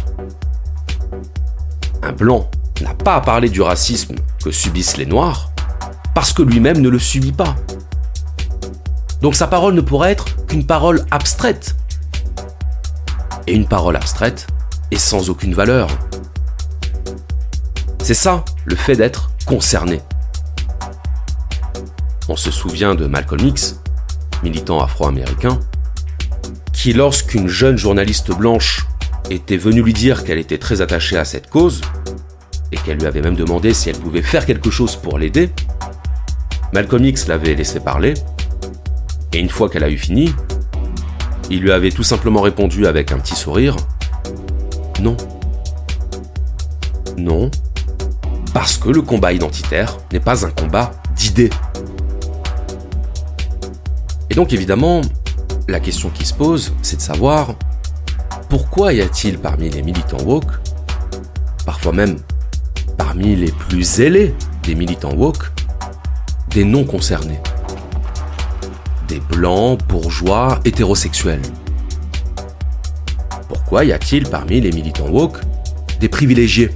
Un 2.03 2.13
blanc 2.13 2.49
n'a 2.81 2.95
pas 2.95 3.17
à 3.17 3.21
parler 3.21 3.49
du 3.49 3.61
racisme 3.61 4.15
que 4.43 4.51
subissent 4.51 4.97
les 4.97 5.07
noirs 5.07 5.51
parce 6.15 6.33
que 6.33 6.43
lui-même 6.43 6.81
ne 6.81 6.89
le 6.89 6.99
subit 6.99 7.33
pas. 7.33 7.57
Donc 9.21 9.35
sa 9.35 9.49
parole 9.49 9.75
ne 9.75 9.81
pourrait 9.81 10.13
être 10.13 10.47
qu'une 10.47 10.65
parole 10.65 11.05
abstraite. 11.11 11.75
Et 13.47 13.55
une 13.55 13.67
parole 13.67 13.97
abstraite 13.97 14.47
est 14.91 14.99
sans 14.99 15.31
aucune 15.31 15.55
valeur. 15.55 15.89
C'est 18.03 18.15
ça 18.15 18.45
le 18.65 18.77
fait 18.77 18.97
d'être 18.97 19.31
concerné. 19.45 20.01
On 22.31 22.37
se 22.37 22.51
souvient 22.51 22.95
de 22.95 23.07
Malcolm 23.07 23.47
X, 23.47 23.81
militant 24.43 24.83
afro-américain, 24.83 25.59
qui 26.75 26.93
lorsqu'une 26.93 27.49
jeune 27.49 27.79
journaliste 27.79 28.33
blanche 28.33 28.87
était 29.31 29.57
venue 29.57 29.83
lui 29.83 29.95
dire 29.95 30.25
qu'elle 30.25 30.39
était 30.39 30.59
très 30.59 30.83
attachée 30.83 31.17
à 31.17 31.25
cette 31.25 31.49
cause, 31.49 31.81
et 32.71 32.77
qu'elle 32.77 32.99
lui 32.99 33.07
avait 33.07 33.23
même 33.23 33.35
demandé 33.35 33.73
si 33.73 33.89
elle 33.89 33.97
pouvait 33.97 34.23
faire 34.23 34.45
quelque 34.45 34.71
chose 34.71 34.95
pour 34.97 35.19
l'aider, 35.19 35.51
Malcolm 36.75 37.05
X 37.05 37.29
l'avait 37.29 37.55
laissé 37.55 37.81
parler, 37.81 38.13
et 39.33 39.39
une 39.39 39.49
fois 39.49 39.71
qu'elle 39.71 39.85
a 39.85 39.91
eu 39.91 39.97
fini, 39.97 40.35
il 41.51 41.61
lui 41.61 41.73
avait 41.73 41.91
tout 41.91 42.03
simplement 42.03 42.43
répondu 42.43 42.87
avec 42.87 43.11
un 43.11 43.19
petit 43.19 43.37
sourire 43.37 43.75
Non. 45.01 45.17
Non. 47.17 47.51
Parce 48.53 48.77
que 48.77 48.91
le 48.91 49.01
combat 49.01 49.33
identitaire 49.33 49.97
n'est 50.13 50.21
pas 50.21 50.45
un 50.45 50.51
combat 50.51 50.93
d'idées. 51.17 51.51
Et 54.31 54.35
donc 54.35 54.53
évidemment, 54.53 55.01
la 55.69 55.81
question 55.81 56.11
qui 56.11 56.25
se 56.25 56.35
pose, 56.35 56.73
c'est 56.83 56.97
de 56.97 57.03
savoir 57.03 57.55
pourquoi 58.49 58.95
y 58.95 59.03
a-t-il 59.03 59.39
parmi 59.39 59.69
les 59.69 59.83
militants 59.83 60.23
woke, 60.25 60.51
parfois 61.67 61.93
même 61.93 62.17
parmi 62.97 63.37
les 63.37 63.53
plus 63.53 63.83
zélés 63.83 64.35
des 64.63 64.75
militants 64.75 65.15
woke, 65.15 65.51
des 66.49 66.65
non 66.65 66.85
concernés 66.85 67.41
Des 69.07 69.21
blancs, 69.21 69.79
bourgeois, 69.87 70.61
hétérosexuels. 70.65 71.43
Pourquoi 73.49 73.85
y 73.85 73.93
a-t-il 73.93 74.27
parmi 74.29 74.61
les 74.63 74.73
militants 74.73 75.09
woke 75.09 75.41
des 76.01 76.09
privilégiés? 76.09 76.71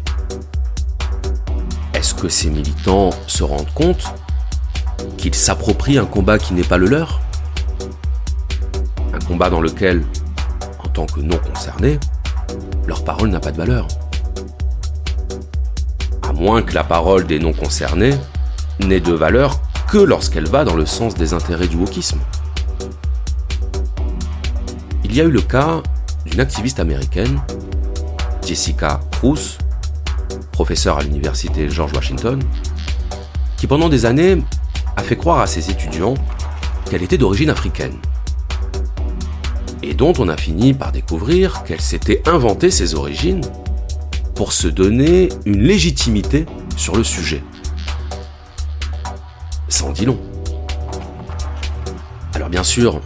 Est-ce 1.95 2.15
que 2.15 2.29
ces 2.29 2.51
militants 2.51 3.11
se 3.27 3.45
rendent 3.45 3.73
compte 3.73 4.13
qu'ils 5.17 5.35
s'approprient 5.35 5.99
un 5.99 6.05
combat 6.05 6.39
qui 6.39 6.53
n'est 6.53 6.65
pas 6.65 6.77
le 6.77 6.87
leur? 6.87 7.22
Dans 9.39 9.61
lequel, 9.61 10.05
en 10.85 10.89
tant 10.89 11.07
que 11.07 11.21
non 11.21 11.39
concernés, 11.39 11.99
leur 12.87 13.05
parole 13.05 13.31
n'a 13.31 13.41
pas 13.41 13.53
de 13.53 13.57
valeur 13.57 13.89
à 16.23 16.33
moins 16.33 16.63
que 16.63 16.75
la 16.75 16.85
parole 16.85 17.27
des 17.27 17.39
non 17.39 17.53
concernés 17.53 18.15
n'ait 18.81 19.01
de 19.01 19.13
valeur 19.13 19.61
que 19.89 19.99
lorsqu'elle 19.99 20.49
va 20.49 20.65
dans 20.65 20.75
le 20.75 20.87
sens 20.87 21.15
des 21.15 21.35
intérêts 21.35 21.69
du 21.69 21.77
wokisme. 21.77 22.19
Il 25.05 25.15
y 25.15 25.21
a 25.21 25.25
eu 25.25 25.31
le 25.31 25.43
cas 25.43 25.83
d'une 26.25 26.41
activiste 26.41 26.81
américaine, 26.81 27.41
Jessica 28.47 29.01
Cruz, 29.13 29.59
professeure 30.53 30.99
à 30.99 31.03
l'université 31.03 31.69
George 31.69 31.93
Washington, 31.95 32.43
qui 33.57 33.67
pendant 33.67 33.89
des 33.89 34.07
années 34.07 34.43
a 34.97 35.03
fait 35.03 35.17
croire 35.17 35.41
à 35.41 35.47
ses 35.47 35.71
étudiants 35.71 36.15
qu'elle 36.89 37.03
était 37.03 37.19
d'origine 37.19 37.51
africaine. 37.51 37.97
Et 39.93 39.95
dont 39.95 40.15
on 40.19 40.31
a 40.31 40.39
fini 40.39 40.73
par 40.73 40.91
découvrir 40.91 41.65
qu'elle 41.65 41.83
s'était 41.83 42.23
inventé 42.27 42.71
ses 42.71 42.95
origines 42.95 43.43
pour 44.35 44.55
se 44.55 44.67
donner 44.67 45.29
une 45.45 45.61
légitimité 45.61 46.47
sur 46.79 46.97
le 46.97 47.05
sujet. 47.05 47.45
Ça 49.69 49.85
en 49.85 49.93
dit 49.93 50.07
long. 50.07 50.19
Alors 52.33 52.49
bien 52.49 52.63
sûr, 52.63 53.03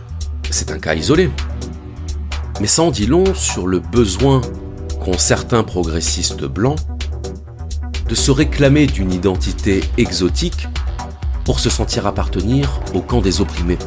c'est 0.49 0.71
un 0.71 0.79
cas 0.79 0.95
isolé, 0.95 1.29
mais 2.61 2.69
ça 2.69 2.83
en 2.83 2.93
dit 2.93 3.09
long 3.09 3.35
sur 3.35 3.67
le 3.67 3.81
besoin 3.81 4.41
qu'ont 5.05 5.19
certains 5.19 5.65
progressistes 5.65 6.45
blancs 6.45 6.79
de 8.09 8.15
se 8.15 8.31
réclamer 8.31 8.87
d'une 8.87 9.13
identité 9.13 9.81
exotique 9.99 10.69
pour 11.45 11.59
se 11.59 11.69
sentir 11.69 12.07
appartenir 12.07 12.81
au 12.95 13.01
camp 13.01 13.21
des 13.21 13.41
opprimés. 13.41 13.79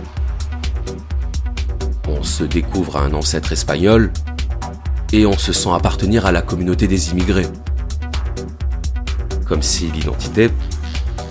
On 2.19 2.23
se 2.23 2.43
découvre 2.43 2.97
un 2.97 3.13
ancêtre 3.13 3.53
espagnol 3.53 4.11
et 5.13 5.25
on 5.25 5.37
se 5.37 5.53
sent 5.53 5.69
appartenir 5.73 6.25
à 6.25 6.33
la 6.33 6.41
communauté 6.41 6.85
des 6.85 7.11
immigrés. 7.11 7.47
Comme 9.45 9.61
si 9.61 9.89
l'identité 9.89 10.49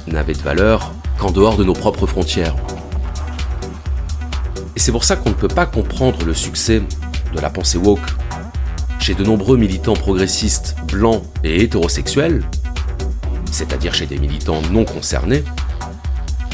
n'avait 0.06 0.32
de 0.32 0.38
valeur 0.40 0.94
qu'en 1.18 1.30
dehors 1.30 1.58
de 1.58 1.64
nos 1.64 1.74
propres 1.74 2.06
frontières. 2.06 2.56
Et 4.76 4.80
c'est 4.80 4.90
pour 4.90 5.04
ça 5.04 5.16
qu'on 5.16 5.28
ne 5.28 5.34
peut 5.34 5.46
pas 5.46 5.66
comprendre 5.66 6.24
le 6.24 6.32
succès 6.32 6.82
de 7.34 7.40
la 7.40 7.50
pensée 7.50 7.76
woke 7.76 8.16
chez 8.98 9.14
de 9.14 9.24
nombreux 9.24 9.58
militants 9.58 9.92
progressistes 9.92 10.74
blancs 10.90 11.22
et 11.44 11.64
hétérosexuels, 11.64 12.44
c'est-à-dire 13.52 13.92
chez 13.92 14.06
des 14.06 14.18
militants 14.18 14.62
non 14.72 14.86
concernés, 14.86 15.44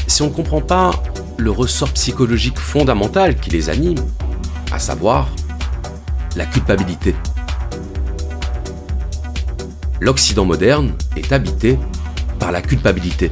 si 0.07 0.21
on 0.23 0.27
ne 0.27 0.33
comprend 0.33 0.61
pas 0.61 0.91
le 1.37 1.51
ressort 1.51 1.91
psychologique 1.91 2.59
fondamental 2.59 3.39
qui 3.39 3.49
les 3.49 3.69
anime, 3.69 3.99
à 4.71 4.79
savoir 4.79 5.29
la 6.35 6.45
culpabilité. 6.45 7.15
L'Occident 10.01 10.45
moderne 10.45 10.93
est 11.15 11.31
habité 11.31 11.79
par 12.39 12.51
la 12.51 12.61
culpabilité. 12.61 13.31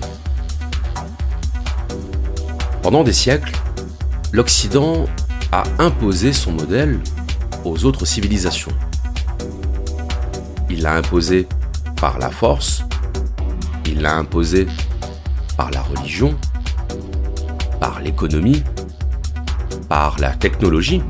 Pendant 2.81 3.03
des 3.03 3.13
siècles, 3.13 3.51
l'Occident 4.31 5.05
a 5.51 5.63
imposé 5.79 6.33
son 6.33 6.51
modèle 6.51 6.99
aux 7.63 7.85
autres 7.85 8.05
civilisations. 8.05 8.71
Il 10.69 10.81
l'a 10.81 10.95
imposé 10.95 11.47
par 11.97 12.17
la 12.19 12.29
force, 12.29 12.83
il 13.85 14.01
l'a 14.01 14.15
imposé 14.15 14.67
par 15.55 15.69
la 15.71 15.81
religion, 15.81 16.35
par 17.79 17.99
l'économie, 17.99 18.63
par 19.87 20.17
la 20.19 20.31
technologie, 20.31 21.03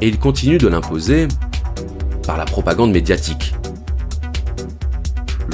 et 0.00 0.08
il 0.08 0.18
continue 0.18 0.58
de 0.58 0.68
l'imposer 0.68 1.28
par 2.26 2.36
la 2.36 2.44
propagande 2.44 2.92
médiatique. 2.92 3.54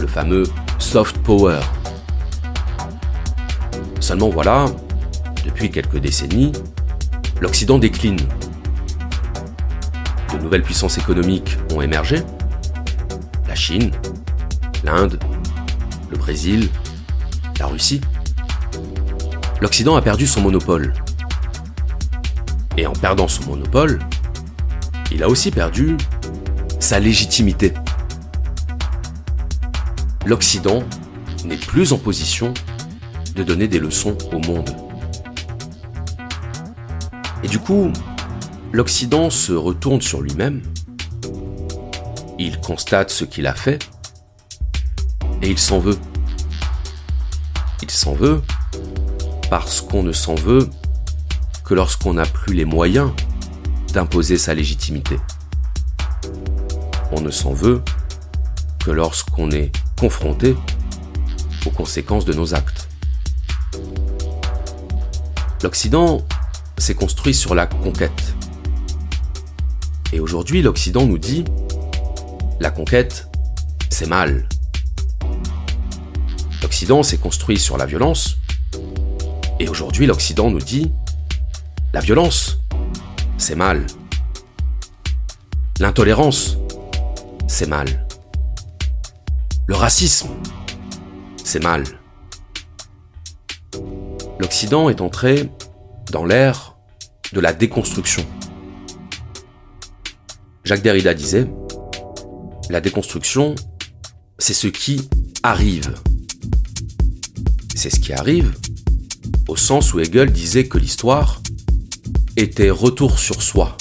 Le 0.01 0.07
fameux 0.07 0.45
soft 0.79 1.19
power. 1.19 1.61
Seulement 4.01 4.29
voilà, 4.29 4.67
depuis 5.45 5.71
quelques 5.71 5.99
décennies, 5.99 6.53
l'Occident 7.41 7.79
décline. 7.79 8.21
De 10.33 10.39
nouvelles 10.39 10.63
puissances 10.63 10.99
économiques 10.99 11.57
ont 11.75 11.81
émergé. 11.81 12.23
La 13.49 13.55
Chine, 13.55 13.91
l'Inde, 14.85 15.19
le 16.11 16.19
Brésil, 16.19 16.69
la 17.59 17.67
Russie. 17.67 18.01
L'Occident 19.61 19.97
a 19.97 20.03
perdu 20.03 20.27
son 20.27 20.43
monopole. 20.43 20.93
Et 22.77 22.87
en 22.87 22.93
perdant 22.93 23.27
son 23.27 23.45
monopole, 23.47 23.99
il 25.17 25.23
a 25.23 25.31
aussi 25.31 25.51
perdu 25.51 25.97
sa 26.79 27.01
légitimité. 27.01 27.73
L'Occident 30.27 30.83
n'est 31.47 31.57
plus 31.57 31.95
en 31.95 31.99
position 31.99 32.53
de 33.35 33.43
donner 33.43 33.67
des 33.67 33.79
leçons 33.79 34.19
au 34.31 34.39
monde. 34.41 34.69
Et 37.43 37.49
du 37.49 37.59
coup, 37.59 37.91
l'Occident 38.73 39.31
se 39.31 39.55
retourne 39.55 40.03
sur 40.03 40.21
lui-même, 40.21 40.61
il 42.39 42.61
constate 42.61 43.09
ce 43.09 43.25
qu'il 43.25 43.47
a 43.47 43.55
fait, 43.55 43.89
et 45.41 45.49
il 45.49 45.59
s'en 45.59 45.79
veut. 45.79 45.99
Il 47.81 47.91
s'en 47.91 48.13
veut 48.13 48.43
parce 49.49 49.81
qu'on 49.81 50.03
ne 50.03 50.13
s'en 50.13 50.35
veut 50.35 50.69
que 51.65 51.73
lorsqu'on 51.73 52.13
n'a 52.13 52.27
plus 52.27 52.53
les 52.53 52.67
moyens 52.67 53.13
d'imposer 53.97 54.37
sa 54.37 54.53
légitimité. 54.53 55.17
On 57.13 57.23
ne 57.23 57.31
s'en 57.31 57.55
veut 57.55 57.81
que 58.85 58.91
lorsqu'on 58.91 59.51
est 59.51 59.73
confronté 59.99 60.55
aux 61.65 61.71
conséquences 61.71 62.27
de 62.27 62.35
nos 62.35 62.55
actes. 62.55 62.91
L'Occident 65.63 66.21
s'est 66.77 66.95
construit 66.95 67.33
sur 67.33 67.55
la 67.55 67.67
conquête. 67.67 68.35
Et 70.13 70.21
aujourd'hui, 70.21 70.61
l'Occident 70.61 71.07
nous 71.07 71.17
dit, 71.17 71.45
la 72.61 72.71
conquête, 72.71 73.31
c'est 73.89 74.09
mal. 74.09 74.47
L'Occident 76.61 77.03
s'est 77.03 77.17
construit 77.17 77.59
sur 77.59 77.79
la 77.79 77.87
violence. 77.87 78.37
Et 79.59 79.71
aujourd'hui, 79.71 80.05
l'Occident 80.05 80.51
nous 80.51 80.61
dit, 80.61 80.93
la 81.95 82.01
violence, 82.01 82.59
c'est 83.47 83.55
mal. 83.55 83.87
L'intolérance, 85.79 86.57
c'est 87.47 87.69
mal. 87.69 88.09
Le 89.69 89.77
racisme, 89.77 90.31
c'est 91.45 91.63
mal. 91.63 91.85
L'Occident 94.41 94.91
est 94.91 95.01
entré 95.01 95.49
dans 96.11 96.25
l'ère 96.25 96.77
de 97.33 97.39
la 97.39 97.53
déconstruction. 97.53 98.27
Jacques 100.65 100.83
Derrida 100.83 101.15
disait, 101.15 101.49
la 102.69 102.81
déconstruction, 102.81 103.55
c'est 104.41 104.55
ce 104.55 104.67
qui 104.67 105.09
arrive. 105.45 105.95
C'est 107.77 107.91
ce 107.91 108.01
qui 108.01 108.13
arrive 108.13 108.57
au 109.47 109.55
sens 109.55 109.95
où 109.95 110.01
Hegel 110.01 110.33
disait 110.33 110.67
que 110.67 110.79
l'histoire, 110.79 111.41
était 112.37 112.71
retour 112.71 113.19
sur 113.19 113.43
soi. 113.43 113.77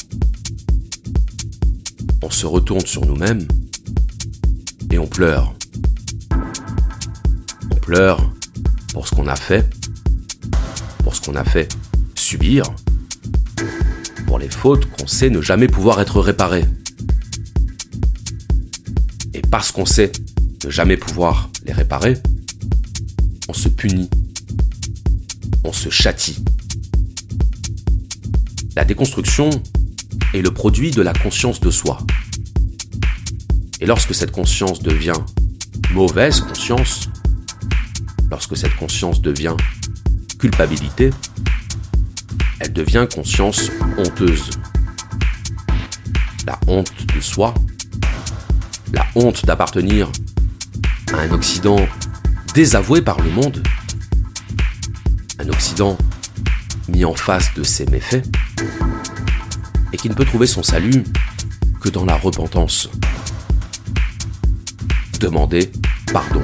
On 2.23 2.29
se 2.29 2.45
retourne 2.45 2.85
sur 2.85 3.05
nous-mêmes 3.05 3.45
et 4.91 4.97
on 4.97 5.07
pleure. 5.07 5.53
pleure 7.81 8.33
pour 8.93 9.07
ce 9.07 9.13
qu'on 9.13 9.27
a 9.27 9.35
fait, 9.35 9.69
pour 11.03 11.15
ce 11.15 11.21
qu'on 11.21 11.35
a 11.35 11.43
fait 11.43 11.67
subir, 12.15 12.63
pour 14.25 14.39
les 14.39 14.49
fautes 14.49 14.85
qu'on 14.89 15.05
sait 15.05 15.29
ne 15.29 15.39
jamais 15.39 15.67
pouvoir 15.67 16.01
être 16.01 16.19
réparées. 16.19 16.65
Et 19.35 19.41
parce 19.41 19.71
qu'on 19.71 19.85
sait 19.85 20.11
ne 20.63 20.71
jamais 20.71 20.97
pouvoir 20.97 21.51
les 21.65 21.73
réparer, 21.73 22.17
on 23.47 23.53
se 23.53 23.69
punit, 23.69 24.09
on 25.63 25.73
se 25.73 25.89
châtie. 25.89 26.43
La 28.75 28.83
déconstruction 28.83 29.49
est 30.33 30.41
le 30.41 30.51
produit 30.51 30.91
de 30.91 31.01
la 31.01 31.13
conscience 31.13 31.61
de 31.61 31.71
soi. 31.71 31.97
Et 33.79 33.85
lorsque 33.85 34.13
cette 34.13 34.31
conscience 34.31 34.81
devient 34.81 35.13
mauvaise 35.91 36.41
conscience, 36.41 37.09
lorsque 38.29 38.57
cette 38.57 38.75
conscience 38.75 39.21
devient 39.21 39.55
culpabilité, 40.39 41.11
elle 42.59 42.73
devient 42.73 43.07
conscience 43.13 43.71
honteuse. 43.97 44.49
La 46.45 46.59
honte 46.67 47.05
de 47.15 47.21
soi, 47.21 47.53
la 48.91 49.05
honte 49.15 49.45
d'appartenir 49.45 50.11
à 51.13 51.19
un 51.19 51.31
Occident 51.31 51.79
désavoué 52.53 53.01
par 53.01 53.21
le 53.21 53.29
monde, 53.29 53.65
un 55.39 55.47
Occident 55.47 55.97
mis 56.89 57.05
en 57.05 57.13
face 57.13 57.53
de 57.55 57.63
ses 57.63 57.85
méfaits, 57.85 58.25
et 59.95 59.97
qui 59.97 60.09
ne 60.09 60.13
peut 60.13 60.25
trouver 60.25 60.45
son 60.45 60.61
salut 60.61 61.05
que 61.79 61.87
dans 61.87 62.03
la 62.03 62.17
repentance. 62.17 62.89
Demander 65.21 65.71
pardon. 66.11 66.41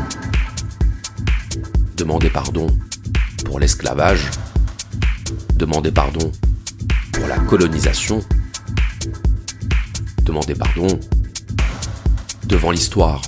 Demander 1.98 2.30
pardon 2.30 2.68
pour 3.44 3.60
l'esclavage. 3.60 4.32
Demander 5.56 5.92
pardon 5.92 6.32
pour 7.12 7.28
la 7.28 7.40
colonisation. 7.40 8.24
Demander 10.24 10.56
pardon 10.56 10.88
devant 12.46 12.72
l'histoire. 12.72 13.22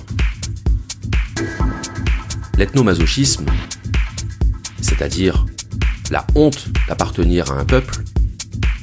L'ethnomasochisme, 2.56 3.44
c'est-à-dire 4.80 5.44
la 6.10 6.26
honte 6.34 6.68
d'appartenir 6.88 7.52
à 7.52 7.56
un 7.56 7.66
peuple, 7.66 7.96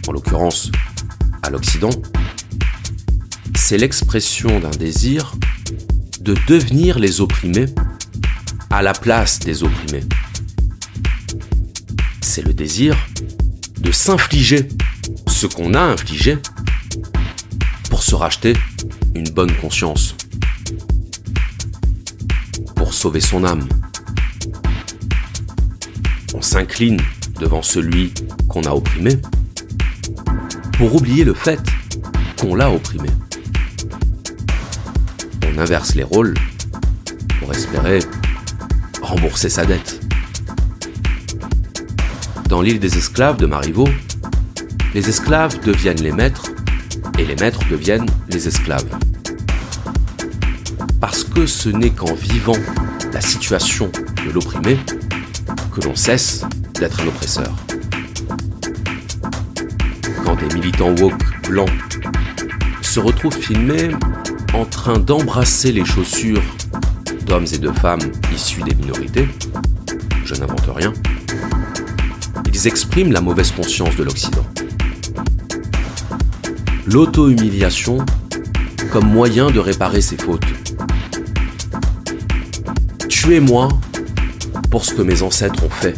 en 0.07 0.11
l'occurrence 0.11 0.71
l'Occident, 1.51 1.91
c'est 3.55 3.77
l'expression 3.77 4.59
d'un 4.59 4.71
désir 4.71 5.35
de 6.21 6.35
devenir 6.47 6.97
les 6.97 7.19
opprimés 7.19 7.65
à 8.69 8.81
la 8.81 8.93
place 8.93 9.39
des 9.39 9.63
opprimés. 9.63 10.03
C'est 12.21 12.41
le 12.41 12.53
désir 12.53 12.95
de 13.79 13.91
s'infliger 13.91 14.67
ce 15.27 15.45
qu'on 15.45 15.73
a 15.73 15.81
infligé 15.81 16.37
pour 17.89 18.01
se 18.01 18.15
racheter 18.15 18.53
une 19.13 19.29
bonne 19.29 19.53
conscience, 19.57 20.15
pour 22.75 22.93
sauver 22.93 23.19
son 23.19 23.43
âme. 23.43 23.67
On 26.33 26.41
s'incline 26.41 27.01
devant 27.39 27.61
celui 27.61 28.13
qu'on 28.47 28.63
a 28.63 28.71
opprimé 28.71 29.17
pour 30.81 30.95
oublier 30.95 31.23
le 31.23 31.35
fait 31.35 31.61
qu'on 32.39 32.55
l'a 32.55 32.71
opprimé. 32.71 33.07
On 35.45 35.59
inverse 35.59 35.93
les 35.93 36.01
rôles 36.01 36.33
pour 37.39 37.53
espérer 37.53 37.99
rembourser 38.99 39.47
sa 39.47 39.63
dette. 39.63 39.99
Dans 42.49 42.63
l'île 42.63 42.79
des 42.79 42.97
esclaves 42.97 43.37
de 43.37 43.45
Marivaux, 43.45 43.89
les 44.95 45.07
esclaves 45.07 45.63
deviennent 45.63 46.01
les 46.01 46.11
maîtres 46.11 46.49
et 47.19 47.25
les 47.25 47.35
maîtres 47.35 47.61
deviennent 47.69 48.09
les 48.29 48.47
esclaves. 48.47 48.89
Parce 50.99 51.23
que 51.23 51.45
ce 51.45 51.69
n'est 51.69 51.91
qu'en 51.91 52.15
vivant 52.15 52.57
la 53.13 53.21
situation 53.21 53.91
de 54.25 54.31
l'opprimé 54.31 54.79
que 55.75 55.81
l'on 55.81 55.95
cesse 55.95 56.43
d'être 56.73 57.01
un 57.01 57.07
oppresseur 57.07 57.53
des 60.35 60.53
militants 60.53 60.93
woke 60.99 61.23
blancs 61.47 61.69
se 62.81 62.99
retrouvent 62.99 63.37
filmés 63.37 63.89
en 64.53 64.65
train 64.65 64.99
d'embrasser 64.99 65.71
les 65.71 65.85
chaussures 65.85 66.41
d'hommes 67.25 67.47
et 67.53 67.57
de 67.57 67.71
femmes 67.71 68.01
issus 68.33 68.63
des 68.63 68.75
minorités, 68.75 69.27
je 70.25 70.35
n'invente 70.35 70.69
rien, 70.75 70.93
ils 72.53 72.67
expriment 72.67 73.11
la 73.11 73.21
mauvaise 73.21 73.51
conscience 73.51 73.95
de 73.95 74.03
l'Occident. 74.03 74.45
L'auto-humiliation 76.85 78.05
comme 78.91 79.07
moyen 79.07 79.49
de 79.51 79.59
réparer 79.59 80.01
ses 80.01 80.17
fautes. 80.17 80.43
Tuez-moi 83.07 83.69
pour 84.69 84.83
ce 84.83 84.93
que 84.93 85.01
mes 85.01 85.21
ancêtres 85.21 85.63
ont 85.63 85.69
fait. 85.69 85.95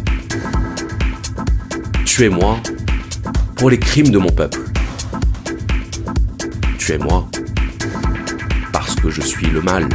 Tuez-moi 2.05 2.59
les 3.69 3.79
crimes 3.79 4.09
de 4.09 4.17
mon 4.17 4.29
peuple. 4.29 4.59
Tuez-moi 6.77 7.29
parce 8.71 8.95
que 8.95 9.09
je 9.09 9.21
suis 9.21 9.47
le 9.47 9.61
mal. 9.61 9.87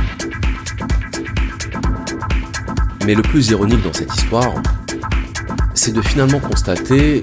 Mais 3.04 3.14
le 3.14 3.22
plus 3.22 3.48
ironique 3.50 3.82
dans 3.82 3.92
cette 3.92 4.14
histoire, 4.14 4.54
c'est 5.74 5.92
de 5.92 6.02
finalement 6.02 6.40
constater 6.40 7.20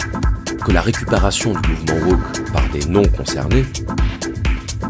que 0.63 0.71
la 0.71 0.81
récupération 0.81 1.53
du 1.53 1.69
mouvement 1.69 2.09
woke 2.09 2.51
par 2.51 2.67
des 2.69 2.85
non 2.87 3.03
concernés, 3.05 3.65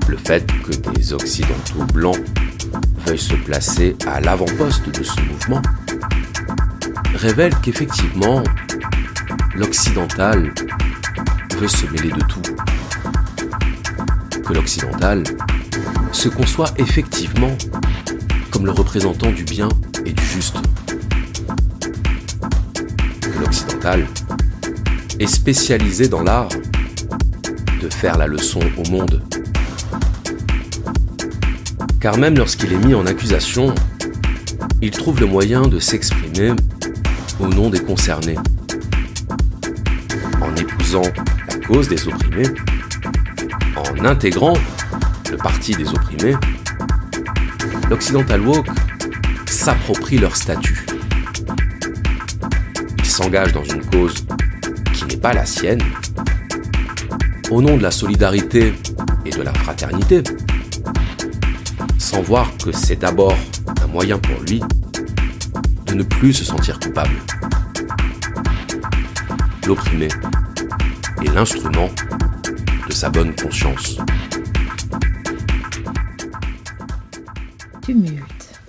le 0.07 0.17
fait 0.17 0.45
que 0.63 0.91
des 0.91 1.13
occidentaux 1.13 1.83
blancs 1.93 2.19
veuillent 3.05 3.17
se 3.17 3.35
placer 3.35 3.95
à 4.07 4.19
l'avant-poste 4.19 4.89
de 4.89 5.03
ce 5.03 5.21
mouvement, 5.21 5.61
révèle 7.15 7.53
qu'effectivement, 7.61 8.43
l'occidental 9.55 10.53
se 11.63 11.85
mêler 11.87 12.11
de 12.11 12.21
tout. 12.25 12.41
Que 14.45 14.53
l'occidental 14.53 15.23
se 16.11 16.29
conçoit 16.29 16.69
effectivement 16.77 17.57
comme 18.51 18.65
le 18.65 18.71
représentant 18.71 19.31
du 19.31 19.43
bien 19.43 19.69
et 20.05 20.11
du 20.11 20.23
juste. 20.23 20.57
Que 23.21 23.39
l'occidental 23.39 24.05
est 25.19 25.27
spécialisé 25.27 26.07
dans 26.07 26.21
l'art 26.21 26.49
de 27.81 27.89
faire 27.89 28.17
la 28.17 28.27
leçon 28.27 28.59
au 28.77 28.89
monde. 28.91 29.23
Car 31.99 32.17
même 32.17 32.37
lorsqu'il 32.37 32.73
est 32.73 32.85
mis 32.85 32.93
en 32.93 33.07
accusation, 33.07 33.73
il 34.81 34.91
trouve 34.91 35.19
le 35.19 35.25
moyen 35.25 35.63
de 35.63 35.79
s'exprimer 35.79 36.51
au 37.39 37.47
nom 37.47 37.69
des 37.69 37.79
concernés, 37.79 38.37
en 40.41 40.55
épousant 40.55 41.01
cause 41.67 41.87
des 41.87 42.07
opprimés, 42.07 42.47
en 43.75 44.05
intégrant 44.05 44.53
le 45.31 45.37
parti 45.37 45.73
des 45.73 45.89
opprimés, 45.89 46.35
l'Occidental 47.89 48.41
Walk 48.41 48.67
s'approprie 49.47 50.17
leur 50.17 50.35
statut. 50.35 50.85
Il 52.99 53.05
s'engage 53.05 53.51
dans 53.53 53.63
une 53.63 53.83
cause 53.85 54.25
qui 54.93 55.05
n'est 55.05 55.17
pas 55.17 55.33
la 55.33 55.45
sienne, 55.45 55.81
au 57.49 57.61
nom 57.61 57.77
de 57.77 57.81
la 57.81 57.91
solidarité 57.91 58.73
et 59.25 59.31
de 59.31 59.41
la 59.41 59.53
fraternité, 59.53 60.21
sans 61.97 62.21
voir 62.21 62.51
que 62.63 62.71
c'est 62.71 62.97
d'abord 62.97 63.35
un 63.83 63.87
moyen 63.87 64.19
pour 64.19 64.39
lui 64.43 64.61
de 65.87 65.93
ne 65.95 66.03
plus 66.03 66.33
se 66.33 66.45
sentir 66.45 66.79
coupable. 66.79 67.15
L'opprimé 69.65 70.09
l'instrument 71.23 71.89
de 72.87 72.93
sa 72.93 73.09
bonne 73.09 73.35
conscience. 73.35 73.97
Tumulte. 77.81 78.61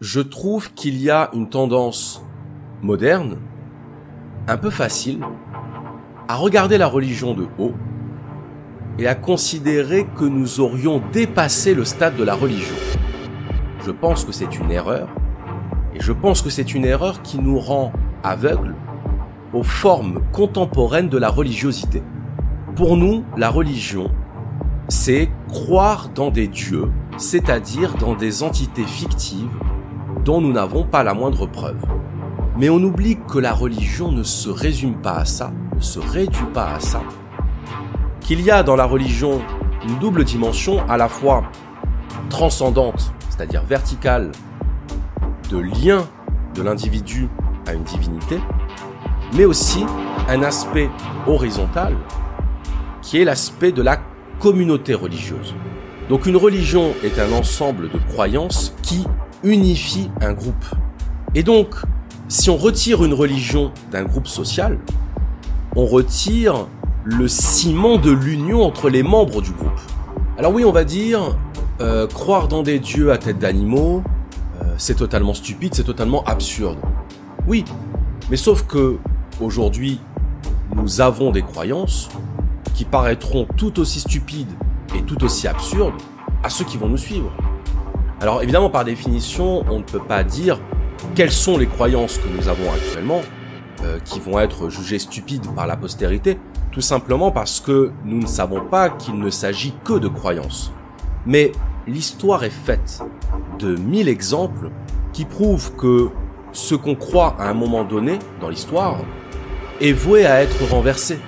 Je 0.00 0.20
trouve 0.20 0.72
qu'il 0.74 1.00
y 1.00 1.10
a 1.10 1.30
une 1.32 1.48
tendance 1.48 2.22
moderne, 2.82 3.38
un 4.46 4.56
peu 4.56 4.70
facile, 4.70 5.20
à 6.28 6.36
regarder 6.36 6.78
la 6.78 6.86
religion 6.86 7.34
de 7.34 7.46
haut 7.58 7.74
et 8.98 9.06
à 9.06 9.14
considérer 9.14 10.06
que 10.16 10.24
nous 10.24 10.60
aurions 10.60 11.02
dépassé 11.12 11.74
le 11.74 11.84
stade 11.84 12.16
de 12.16 12.24
la 12.24 12.34
religion. 12.34 12.74
Je 13.84 13.90
pense 13.90 14.24
que 14.24 14.32
c'est 14.32 14.58
une 14.58 14.70
erreur 14.70 15.08
et 15.96 16.02
je 16.02 16.12
pense 16.12 16.42
que 16.42 16.50
c'est 16.50 16.74
une 16.74 16.84
erreur 16.84 17.22
qui 17.22 17.38
nous 17.38 17.58
rend 17.58 17.92
aveugles 18.22 18.74
aux 19.54 19.62
formes 19.62 20.20
contemporaines 20.32 21.08
de 21.08 21.16
la 21.16 21.30
religiosité. 21.30 22.02
Pour 22.74 22.96
nous, 22.96 23.24
la 23.36 23.48
religion 23.48 24.10
c'est 24.88 25.28
croire 25.48 26.10
dans 26.14 26.30
des 26.30 26.46
dieux, 26.46 26.90
c'est-à-dire 27.16 27.94
dans 27.94 28.14
des 28.14 28.44
entités 28.44 28.84
fictives 28.84 29.50
dont 30.24 30.40
nous 30.40 30.52
n'avons 30.52 30.84
pas 30.84 31.02
la 31.02 31.12
moindre 31.12 31.46
preuve. 31.46 31.84
Mais 32.56 32.68
on 32.68 32.76
oublie 32.76 33.18
que 33.28 33.38
la 33.38 33.52
religion 33.52 34.12
ne 34.12 34.22
se 34.22 34.48
résume 34.48 34.94
pas 34.94 35.16
à 35.16 35.24
ça, 35.24 35.52
ne 35.74 35.80
se 35.80 35.98
réduit 35.98 36.46
pas 36.54 36.74
à 36.74 36.80
ça, 36.80 37.02
qu'il 38.20 38.40
y 38.40 38.50
a 38.50 38.62
dans 38.62 38.76
la 38.76 38.84
religion 38.84 39.40
une 39.88 39.98
double 39.98 40.24
dimension 40.24 40.88
à 40.88 40.96
la 40.96 41.08
fois 41.08 41.42
transcendante, 42.30 43.12
c'est-à-dire 43.28 43.64
verticale, 43.64 44.30
de 45.48 45.58
lien 45.58 46.06
de 46.54 46.62
l'individu 46.62 47.28
à 47.66 47.74
une 47.74 47.84
divinité, 47.84 48.38
mais 49.34 49.44
aussi 49.44 49.84
un 50.28 50.42
aspect 50.42 50.90
horizontal 51.26 51.94
qui 53.02 53.18
est 53.20 53.24
l'aspect 53.24 53.72
de 53.72 53.82
la 53.82 53.98
communauté 54.40 54.94
religieuse. 54.94 55.54
Donc 56.08 56.26
une 56.26 56.36
religion 56.36 56.92
est 57.04 57.18
un 57.18 57.32
ensemble 57.32 57.90
de 57.90 57.98
croyances 57.98 58.74
qui 58.82 59.06
unifie 59.42 60.10
un 60.20 60.32
groupe. 60.32 60.64
Et 61.34 61.42
donc, 61.42 61.74
si 62.28 62.50
on 62.50 62.56
retire 62.56 63.04
une 63.04 63.14
religion 63.14 63.72
d'un 63.92 64.04
groupe 64.04 64.26
social, 64.26 64.78
on 65.74 65.86
retire 65.86 66.66
le 67.04 67.28
ciment 67.28 67.98
de 67.98 68.10
l'union 68.10 68.62
entre 68.64 68.88
les 68.88 69.02
membres 69.02 69.42
du 69.42 69.52
groupe. 69.52 69.80
Alors 70.38 70.52
oui, 70.52 70.64
on 70.64 70.72
va 70.72 70.84
dire, 70.84 71.36
euh, 71.80 72.06
croire 72.06 72.48
dans 72.48 72.62
des 72.62 72.78
dieux 72.78 73.12
à 73.12 73.18
tête 73.18 73.38
d'animaux, 73.38 74.02
c'est 74.76 74.96
totalement 74.96 75.34
stupide, 75.34 75.74
c'est 75.74 75.84
totalement 75.84 76.24
absurde. 76.24 76.78
Oui, 77.46 77.64
mais 78.30 78.36
sauf 78.36 78.66
que 78.66 78.98
aujourd'hui, 79.40 80.00
nous 80.74 81.00
avons 81.00 81.30
des 81.30 81.42
croyances 81.42 82.08
qui 82.74 82.84
paraîtront 82.84 83.46
tout 83.56 83.78
aussi 83.80 84.00
stupides 84.00 84.52
et 84.94 85.02
tout 85.02 85.22
aussi 85.24 85.48
absurdes 85.48 85.94
à 86.42 86.50
ceux 86.50 86.64
qui 86.64 86.76
vont 86.76 86.88
nous 86.88 86.98
suivre. 86.98 87.32
Alors 88.20 88.42
évidemment, 88.42 88.70
par 88.70 88.84
définition, 88.84 89.64
on 89.70 89.78
ne 89.78 89.84
peut 89.84 90.00
pas 90.00 90.24
dire 90.24 90.60
quelles 91.14 91.32
sont 91.32 91.58
les 91.58 91.66
croyances 91.66 92.18
que 92.18 92.28
nous 92.28 92.48
avons 92.48 92.70
actuellement 92.72 93.20
euh, 93.84 93.98
qui 94.04 94.20
vont 94.20 94.38
être 94.38 94.70
jugées 94.70 94.98
stupides 94.98 95.46
par 95.54 95.66
la 95.66 95.76
postérité, 95.76 96.38
tout 96.72 96.80
simplement 96.80 97.30
parce 97.30 97.60
que 97.60 97.92
nous 98.04 98.18
ne 98.18 98.26
savons 98.26 98.60
pas 98.60 98.90
qu'il 98.90 99.18
ne 99.18 99.30
s'agit 99.30 99.74
que 99.84 99.94
de 99.94 100.08
croyances. 100.08 100.72
Mais 101.26 101.52
l'histoire 101.86 102.42
est 102.42 102.50
faite 102.50 103.00
de 103.60 103.76
mille 103.76 104.08
exemples 104.08 104.70
qui 105.12 105.24
prouvent 105.24 105.74
que 105.76 106.08
ce 106.52 106.74
qu'on 106.74 106.94
croit 106.94 107.36
à 107.38 107.48
un 107.48 107.54
moment 107.54 107.84
donné 107.84 108.18
dans 108.40 108.48
l'histoire 108.48 108.98
est 109.80 109.92
voué 109.92 110.26
à 110.26 110.42
être 110.42 110.64
renversé. 110.68 111.18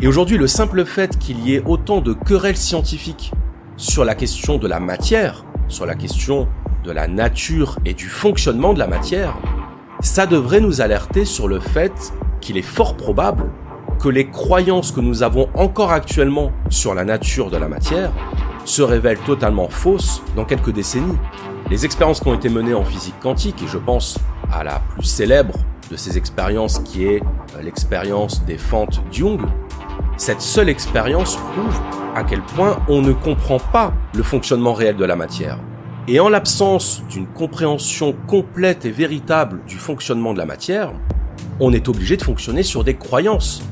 Et 0.00 0.08
aujourd'hui, 0.08 0.38
le 0.38 0.48
simple 0.48 0.84
fait 0.84 1.18
qu'il 1.18 1.46
y 1.46 1.54
ait 1.54 1.62
autant 1.64 2.00
de 2.00 2.14
querelles 2.14 2.56
scientifiques 2.56 3.32
sur 3.76 4.04
la 4.04 4.14
question 4.14 4.58
de 4.58 4.66
la 4.66 4.80
matière, 4.80 5.44
sur 5.68 5.86
la 5.86 5.94
question 5.94 6.48
de 6.84 6.90
la 6.90 7.06
nature 7.06 7.78
et 7.84 7.94
du 7.94 8.08
fonctionnement 8.08 8.74
de 8.74 8.80
la 8.80 8.88
matière, 8.88 9.36
ça 10.00 10.26
devrait 10.26 10.60
nous 10.60 10.80
alerter 10.80 11.24
sur 11.24 11.46
le 11.46 11.60
fait 11.60 11.92
qu'il 12.40 12.56
est 12.56 12.62
fort 12.62 12.96
probable 12.96 13.44
que 14.00 14.08
les 14.08 14.28
croyances 14.28 14.90
que 14.90 15.00
nous 15.00 15.22
avons 15.22 15.48
encore 15.54 15.92
actuellement 15.92 16.50
sur 16.70 16.92
la 16.92 17.04
nature 17.04 17.50
de 17.50 17.56
la 17.56 17.68
matière 17.68 18.10
se 18.64 18.82
révèlent 18.82 19.18
totalement 19.20 19.68
fausses 19.68 20.22
dans 20.36 20.44
quelques 20.44 20.72
décennies. 20.72 21.18
Les 21.70 21.84
expériences 21.84 22.20
qui 22.20 22.28
ont 22.28 22.34
été 22.34 22.48
menées 22.48 22.74
en 22.74 22.84
physique 22.84 23.18
quantique, 23.20 23.62
et 23.62 23.66
je 23.66 23.78
pense 23.78 24.18
à 24.52 24.64
la 24.64 24.80
plus 24.94 25.04
célèbre 25.04 25.54
de 25.90 25.96
ces 25.96 26.16
expériences 26.18 26.78
qui 26.80 27.06
est 27.06 27.22
euh, 27.56 27.62
l'expérience 27.62 28.44
des 28.44 28.58
fentes 28.58 29.00
Jung, 29.10 29.40
cette 30.16 30.40
seule 30.40 30.68
expérience 30.68 31.36
prouve 31.36 31.80
à 32.14 32.24
quel 32.24 32.42
point 32.42 32.78
on 32.88 33.00
ne 33.00 33.12
comprend 33.12 33.58
pas 33.58 33.92
le 34.14 34.22
fonctionnement 34.22 34.74
réel 34.74 34.96
de 34.96 35.04
la 35.04 35.16
matière. 35.16 35.58
Et 36.08 36.20
en 36.20 36.28
l'absence 36.28 37.02
d'une 37.08 37.26
compréhension 37.26 38.14
complète 38.26 38.84
et 38.84 38.90
véritable 38.90 39.60
du 39.66 39.76
fonctionnement 39.76 40.32
de 40.32 40.38
la 40.38 40.46
matière, 40.46 40.92
on 41.60 41.72
est 41.72 41.88
obligé 41.88 42.16
de 42.16 42.22
fonctionner 42.22 42.62
sur 42.62 42.84
des 42.84 42.94
croyances. 42.94 43.62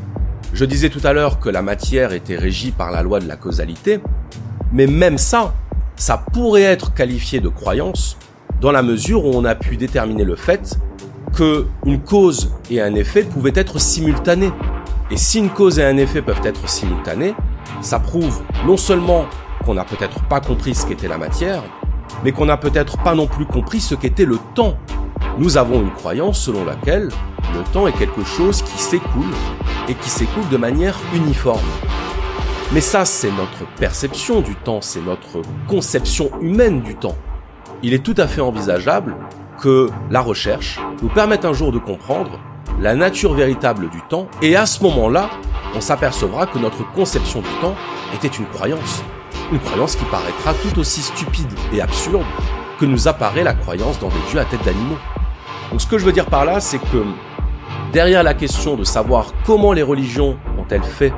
Je 0.53 0.65
disais 0.65 0.91
tout 0.91 1.01
à 1.05 1.13
l'heure 1.13 1.41
que 1.41 1.49
la 1.49 1.63
matière 1.63 2.13
était 2.13 2.37
régie 2.37 2.71
par 2.71 2.91
la 2.91 3.03
loi 3.03 3.21
de 3.21 3.29
la 3.29 3.37
causalité, 3.37 4.01
mais 4.73 4.87
même 4.87 5.19
ça, 5.19 5.55
ça 5.97 6.19
pourrait 6.33 6.63
être 6.63 6.95
qualifié 6.95 7.41
de 7.41 7.49
croyance 7.49 8.17
dans 8.61 8.73
la 8.73 8.83
mesure 8.83 9.25
où 9.25 9.31
on 9.35 9.45
a 9.45 9.55
pu 9.55 9.77
déterminer 9.77 10.25
le 10.25 10.37
fait 10.37 10.79
que 11.35 11.67
une 11.85 12.01
cause 12.01 12.53
et 12.71 12.81
un 12.81 12.95
effet 12.95 13.23
pouvaient 13.23 13.53
être 13.55 13.79
simultanés. 13.79 14.53
Et 15.11 15.17
si 15.17 15.39
une 15.39 15.51
cause 15.51 15.79
et 15.79 15.85
un 15.85 15.97
effet 15.97 16.23
peuvent 16.23 16.45
être 16.45 16.69
simultanés, 16.69 17.35
ça 17.81 17.99
prouve 17.99 18.43
non 18.67 18.77
seulement 18.77 19.27
qu'on 19.65 19.75
n'a 19.75 19.85
peut-être 19.85 20.23
pas 20.25 20.41
compris 20.41 20.75
ce 20.75 20.87
qu'était 20.87 21.09
la 21.09 21.19
matière, 21.19 21.63
mais 22.25 22.33
qu'on 22.33 22.47
n'a 22.47 22.57
peut-être 22.57 22.99
pas 22.99 23.15
non 23.15 23.27
plus 23.27 23.47
compris 23.47 23.81
ce 23.81 23.95
qu'était 23.95 24.25
le 24.25 24.39
temps. 24.55 24.77
Nous 25.39 25.57
avons 25.57 25.81
une 25.81 25.93
croyance 25.93 26.41
selon 26.41 26.65
laquelle 26.65 27.09
le 27.55 27.73
temps 27.73 27.87
est 27.87 27.93
quelque 27.93 28.25
chose 28.25 28.63
qui 28.63 28.79
s'écoule 28.79 29.35
et 29.89 29.95
qui 29.95 30.11
s'écoule 30.11 30.49
de 30.51 30.57
manière 30.57 30.99
uniforme. 31.15 31.61
Mais 32.73 32.81
ça, 32.81 33.05
c'est 33.05 33.33
notre 33.33 33.67
perception 33.81 34.43
du 34.43 34.55
temps, 34.55 34.81
c'est 34.81 35.01
notre 35.01 35.43
conception 35.67 36.31
humaine 36.41 36.83
du 36.83 36.95
temps. 36.95 37.17
Il 37.83 37.95
est 37.95 38.05
tout 38.05 38.15
à 38.17 38.29
fait 38.29 38.41
envisageable 38.41 39.17
que 39.61 39.89
la 40.09 40.21
recherche 40.21 40.79
nous 41.03 41.09
permette 41.09 41.45
un 41.45 41.53
jour 41.53 41.73
de 41.73 41.81
comprendre 41.81 42.39
la 42.81 42.95
nature 42.95 43.35
véritable 43.35 43.91
du 43.91 44.01
temps 44.03 44.29
et 44.41 44.55
à 44.55 44.67
ce 44.67 44.85
moment-là, 44.85 45.31
on 45.75 45.81
s'apercevra 45.81 46.47
que 46.47 46.61
notre 46.61 46.89
conception 46.93 47.41
du 47.41 47.51
temps 47.61 47.75
était 48.15 48.29
une 48.29 48.47
croyance. 48.47 49.03
Une 49.51 49.59
croyance 49.59 49.97
qui 49.97 50.05
paraîtra 50.05 50.55
tout 50.55 50.79
aussi 50.79 51.03
stupide 51.03 51.53
et 51.73 51.81
absurde 51.81 52.25
que 52.79 52.87
nous 52.87 53.09
apparaît 53.09 53.43
la 53.43 53.55
croyance 53.55 53.99
dans 53.99 54.11
des 54.11 54.31
dieux 54.31 54.39
à 54.39 54.45
tête 54.45 54.65
d'animaux. 54.65 54.99
Donc 55.73 55.81
ce 55.81 55.89
que 55.89 55.99
je 55.99 56.05
veux 56.05 56.13
dire 56.13 56.27
par 56.27 56.45
là, 56.45 56.61
c'est 56.61 56.79
que 56.79 57.05
derrière 57.93 58.23
la 58.23 58.35
question 58.35 58.77
de 58.77 58.85
savoir 58.85 59.33
comment 59.45 59.73
les 59.73 59.83
religions 59.83 60.39
ont-elles 60.57 60.85
fait 60.85 61.13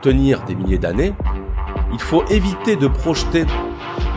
tenir 0.00 0.42
des 0.44 0.54
milliers 0.54 0.78
d'années, 0.78 1.14
il 1.92 2.00
faut 2.00 2.24
éviter 2.28 2.76
de 2.76 2.88
projeter 2.88 3.44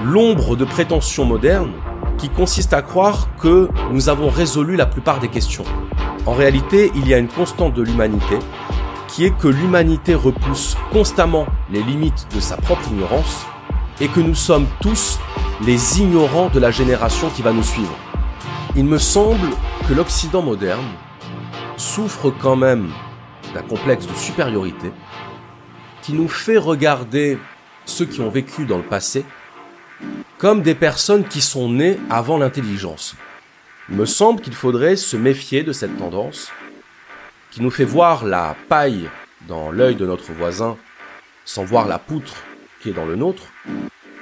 l'ombre 0.03 0.55
de 0.55 0.65
prétentions 0.65 1.25
modernes 1.25 1.73
qui 2.17 2.29
consiste 2.29 2.73
à 2.73 2.81
croire 2.81 3.29
que 3.39 3.69
nous 3.91 4.09
avons 4.09 4.29
résolu 4.29 4.75
la 4.75 4.85
plupart 4.85 5.19
des 5.19 5.29
questions. 5.29 5.63
En 6.25 6.33
réalité, 6.33 6.91
il 6.95 7.07
y 7.07 7.13
a 7.13 7.17
une 7.17 7.27
constante 7.27 7.73
de 7.73 7.81
l'humanité 7.81 8.37
qui 9.07 9.25
est 9.25 9.35
que 9.35 9.47
l'humanité 9.47 10.13
repousse 10.15 10.77
constamment 10.91 11.45
les 11.71 11.81
limites 11.81 12.27
de 12.35 12.39
sa 12.39 12.57
propre 12.57 12.87
ignorance 12.91 13.45
et 14.01 14.07
que 14.07 14.19
nous 14.19 14.35
sommes 14.35 14.67
tous 14.81 15.19
les 15.65 15.99
ignorants 15.99 16.49
de 16.49 16.59
la 16.59 16.71
génération 16.71 17.29
qui 17.29 17.41
va 17.41 17.51
nous 17.51 17.63
suivre. 17.63 17.95
Il 18.75 18.85
me 18.85 18.97
semble 18.97 19.49
que 19.87 19.93
l'Occident 19.93 20.41
moderne 20.41 20.85
souffre 21.77 22.31
quand 22.39 22.55
même 22.55 22.89
d'un 23.53 23.61
complexe 23.63 24.05
de 24.05 24.13
supériorité 24.13 24.91
qui 26.09 26.15
nous 26.15 26.27
fait 26.27 26.57
regarder 26.57 27.37
ceux 27.85 28.07
qui 28.07 28.19
ont 28.19 28.31
vécu 28.31 28.65
dans 28.65 28.77
le 28.77 28.83
passé 28.83 29.23
comme 30.39 30.63
des 30.63 30.73
personnes 30.73 31.23
qui 31.23 31.39
sont 31.39 31.69
nées 31.69 31.99
avant 32.09 32.39
l'intelligence. 32.39 33.13
Il 33.89 33.95
me 33.95 34.07
semble 34.07 34.41
qu'il 34.41 34.55
faudrait 34.55 34.95
se 34.95 35.15
méfier 35.15 35.61
de 35.61 35.71
cette 35.71 35.95
tendance 35.99 36.51
qui 37.51 37.61
nous 37.61 37.69
fait 37.69 37.85
voir 37.85 38.25
la 38.25 38.55
paille 38.69 39.07
dans 39.47 39.69
l'œil 39.69 39.93
de 39.93 40.07
notre 40.07 40.31
voisin 40.33 40.77
sans 41.45 41.63
voir 41.63 41.87
la 41.87 41.99
poutre 41.99 42.37
qui 42.81 42.89
est 42.89 42.93
dans 42.93 43.05
le 43.05 43.15
nôtre, 43.15 43.43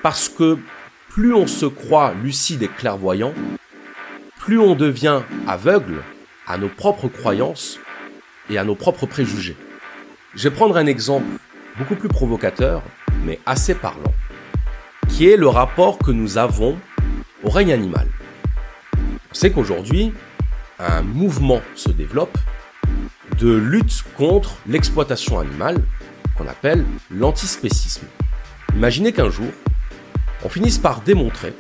parce 0.04 0.28
que 0.28 0.58
plus 1.08 1.34
on 1.34 1.48
se 1.48 1.68
croit 1.68 2.14
lucide 2.22 2.64
et 2.64 2.68
clairvoyant, 2.68 3.34
plus 4.40 4.60
on 4.60 4.76
devient 4.76 5.22
aveugle 5.48 6.04
à 6.48 6.58
nos 6.58 6.68
propres 6.68 7.08
croyances 7.08 7.80
et 8.50 8.58
à 8.58 8.66
nos 8.66 8.76
propres 8.76 9.06
préjugés. 9.06 9.56
Je 10.36 10.50
vais 10.50 10.54
prendre 10.54 10.76
un 10.76 10.86
exemple 10.86 11.26
beaucoup 11.78 11.96
plus 11.96 12.10
provocateur, 12.10 12.82
mais 13.24 13.40
assez 13.46 13.76
parlant, 13.76 14.14
qui 15.10 15.30
est 15.30 15.38
le 15.38 15.48
rapport 15.48 15.98
que 16.00 16.12
nous 16.12 16.38
avons 16.38 16.78
au 17.44 17.50
règne 17.50 17.72
animal. 17.72 18.08
On 19.32 19.34
sait 19.34 19.52
qu'aujourd'hui, 19.52 20.14
un 20.80 21.02
mouvement 21.02 21.62
se 21.76 21.90
développe 21.90 22.38
de 23.40 23.54
lutte 23.54 24.04
contre 24.16 24.58
l'exploitation 24.68 25.40
animale 25.40 25.84
qu'on 26.36 26.48
appelle 26.48 26.86
l'antispécisme. 27.12 28.06
Imaginez 28.76 29.12
qu'un 29.12 29.30
jour, 29.30 29.52
on 30.44 30.50
finisse 30.50 30.78
par 30.78 31.02
démontrer, 31.02 31.54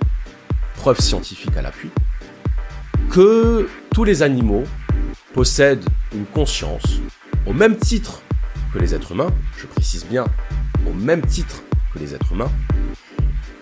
preuve 0.75 0.99
scientifique 0.99 1.55
à 1.57 1.61
l'appui, 1.61 1.89
que 3.11 3.69
tous 3.93 4.03
les 4.03 4.23
animaux 4.23 4.63
possèdent 5.33 5.85
une 6.13 6.25
conscience 6.25 6.99
au 7.45 7.53
même 7.53 7.77
titre 7.77 8.21
que 8.73 8.79
les 8.79 8.93
êtres 8.93 9.11
humains, 9.11 9.31
je 9.57 9.65
précise 9.65 10.05
bien 10.05 10.25
au 10.87 10.93
même 10.93 11.25
titre 11.25 11.63
que 11.93 11.99
les 11.99 12.13
êtres 12.13 12.31
humains, 12.31 12.51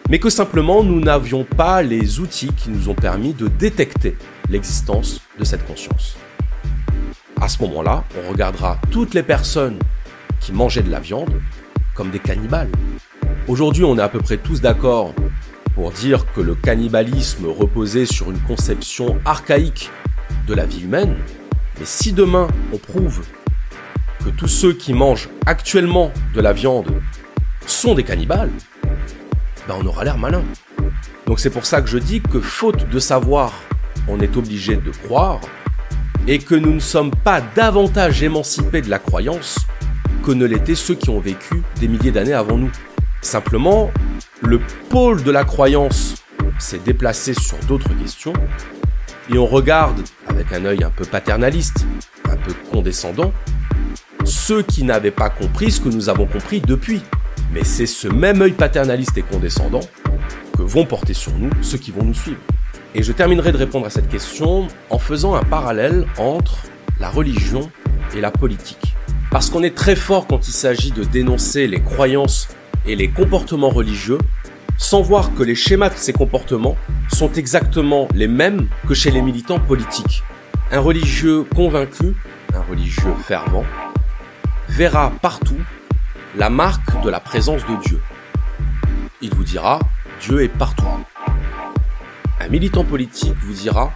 mais 0.10 0.20
que 0.20 0.30
simplement 0.30 0.84
nous 0.84 1.00
n'avions 1.00 1.44
pas 1.44 1.82
les 1.82 2.20
outils 2.20 2.52
qui 2.54 2.70
nous 2.70 2.90
ont 2.90 2.96
permis 2.96 3.34
de 3.34 3.48
détecter 3.48 4.18
l'existence 4.50 5.22
de 5.40 5.44
cette 5.44 5.66
conscience. 5.66 6.18
À 7.42 7.48
ce 7.48 7.62
moment-là, 7.64 8.04
on 8.18 8.32
regardera 8.32 8.80
toutes 8.92 9.14
les 9.14 9.24
personnes 9.24 9.80
qui 10.40 10.54
mangeaient 10.54 10.84
de 10.84 10.92
la 10.92 11.00
viande 11.00 11.42
comme 11.94 12.12
des 12.12 12.20
cannibales. 12.20 12.70
Aujourd'hui, 13.48 13.84
on 13.84 13.98
est 13.98 14.02
à 14.02 14.10
peu 14.10 14.20
près 14.20 14.38
tous 14.38 14.62
d'accord 14.62 15.14
pour 15.74 15.92
dire 15.92 16.32
que 16.34 16.42
le 16.42 16.56
cannibalisme 16.56 17.48
reposait 17.48 18.06
sur 18.06 18.32
une 18.32 18.40
conception 18.40 19.20
archaïque 19.26 19.90
de 20.48 20.54
la 20.54 20.66
vie 20.66 20.84
humaine. 20.84 21.16
Mais 21.80 21.86
si 21.86 22.14
demain 22.14 22.48
on 22.74 22.78
prouve 22.78 23.22
que 24.26 24.32
tous 24.32 24.48
ceux 24.48 24.74
qui 24.74 24.94
mangent 24.94 25.30
actuellement 25.46 26.12
de 26.34 26.42
la 26.42 26.52
viande 26.52 26.88
sont 27.68 27.94
des 27.94 28.04
cannibales, 28.04 28.50
ben 29.68 29.76
on 29.80 29.86
aura 29.86 30.04
l'air 30.04 30.18
malin. 30.18 30.44
Donc 31.28 31.40
c'est 31.40 31.52
pour 31.52 31.68
ça 31.68 31.80
que 31.84 31.88
je 31.88 32.00
dis 32.00 32.22
que 32.22 32.40
faute 32.40 32.90
de 32.90 32.98
savoir, 32.98 33.54
on 34.08 34.20
est 34.20 34.36
obligé 34.36 34.78
de 34.78 34.90
croire, 34.90 35.42
et 36.28 36.40
que 36.40 36.56
nous 36.56 36.74
ne 36.74 36.80
sommes 36.80 37.12
pas 37.12 37.40
davantage 37.40 38.24
émancipés 38.24 38.82
de 38.82 38.90
la 38.90 38.98
croyance 38.98 39.60
que 40.24 40.32
ne 40.32 40.46
l'étaient 40.46 40.74
ceux 40.74 40.96
qui 40.96 41.12
ont 41.12 41.20
vécu 41.20 41.62
des 41.80 41.88
milliers 41.88 42.12
d'années 42.12 42.34
avant 42.34 42.58
nous. 42.58 42.72
Simplement, 43.22 43.92
le 44.42 44.60
pôle 44.90 45.22
de 45.22 45.30
la 45.30 45.44
croyance 45.44 46.24
s'est 46.58 46.80
déplacé 46.80 47.36
sur 47.36 47.60
d'autres 47.68 47.94
questions, 48.02 48.34
et 49.32 49.38
on 49.38 49.46
regarde 49.46 50.02
avec 50.28 50.52
un 50.52 50.66
œil 50.66 50.84
un 50.84 50.90
peu 50.90 51.06
paternaliste, 51.06 51.86
un 52.28 52.38
peu 52.38 52.54
condescendant, 52.72 53.32
ceux 54.26 54.64
qui 54.64 54.84
n'avaient 54.84 55.12
pas 55.12 55.30
compris 55.30 55.72
ce 55.72 55.80
que 55.80 55.90
nous 55.90 56.10
avons 56.10 56.26
compris 56.26 56.60
depuis. 56.62 57.02
Mais 57.54 57.64
c'est 57.64 57.86
ce 57.86 58.08
même 58.08 58.42
œil 58.42 58.52
paternaliste 58.52 59.18
et 59.18 59.22
condescendant 59.22 59.82
que 60.58 60.64
vont 60.64 60.86
porter 60.86 61.14
sur 61.14 61.34
nous 61.34 61.50
ceux 61.62 61.78
qui 61.78 61.92
vont 61.92 62.04
nous 62.04 62.14
suivre. 62.14 62.40
Et 62.96 63.04
je 63.04 63.12
terminerai 63.12 63.52
de 63.52 63.58
répondre 63.58 63.86
à 63.86 63.90
cette 63.90 64.10
question 64.10 64.68
en 64.90 65.00
faisant 65.00 65.36
un 65.36 65.44
parallèle 65.44 66.06
entre 66.18 66.58
la 67.00 67.10
religion 67.10 67.70
et 68.16 68.22
la 68.22 68.32
politique. 68.32 68.96
Parce 69.32 69.50
qu'on 69.50 69.64
est 69.64 69.76
très 69.76 69.96
fort 69.96 70.28
quand 70.28 70.48
il 70.48 70.54
s'agit 70.54 70.92
de 70.92 71.04
dénoncer 71.04 71.68
les 71.68 71.82
croyances 71.82 72.48
et 72.86 72.96
les 72.96 73.10
comportements 73.10 73.70
religieux, 73.70 74.18
sans 74.78 75.02
voir 75.02 75.34
que 75.36 75.44
les 75.44 75.56
schémas 75.56 75.90
de 75.90 75.98
ces 75.98 76.14
comportements 76.14 76.78
sont 77.12 77.32
exactement 77.34 78.08
les 78.14 78.28
mêmes 78.28 78.68
que 78.88 78.94
chez 78.94 79.12
les 79.12 79.22
militants 79.22 79.60
politiques. 79.60 80.24
Un 80.72 80.80
religieux 80.80 81.44
convaincu, 81.56 82.16
un 82.54 82.62
religieux 82.62 83.14
fervent, 83.26 83.66
verra 84.70 85.12
partout 85.22 85.60
la 86.36 86.50
marque 86.50 87.02
de 87.04 87.10
la 87.10 87.20
présence 87.20 87.62
de 87.66 87.76
Dieu. 87.84 88.02
Il 89.22 89.34
vous 89.34 89.44
dira, 89.44 89.80
Dieu 90.22 90.44
est 90.44 90.50
partout. 90.50 90.86
Un 92.40 92.48
militant 92.50 92.84
politique 92.84 93.36
vous 93.42 93.54
dira, 93.54 93.94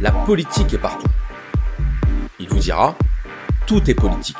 la 0.00 0.10
politique 0.10 0.72
est 0.72 0.78
partout. 0.78 1.08
Il 2.38 2.48
vous 2.48 2.58
dira, 2.58 2.94
tout 3.66 3.90
est 3.90 3.94
politique. 3.94 4.36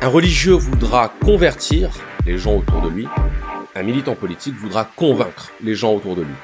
Un 0.00 0.08
religieux 0.08 0.54
voudra 0.54 1.08
convertir 1.08 1.90
les 2.26 2.38
gens 2.38 2.54
autour 2.56 2.82
de 2.82 2.88
lui. 2.88 3.08
Un 3.74 3.82
militant 3.82 4.14
politique 4.14 4.54
voudra 4.56 4.84
convaincre 4.84 5.50
les 5.62 5.74
gens 5.74 5.92
autour 5.92 6.14
de 6.14 6.22
lui. 6.22 6.34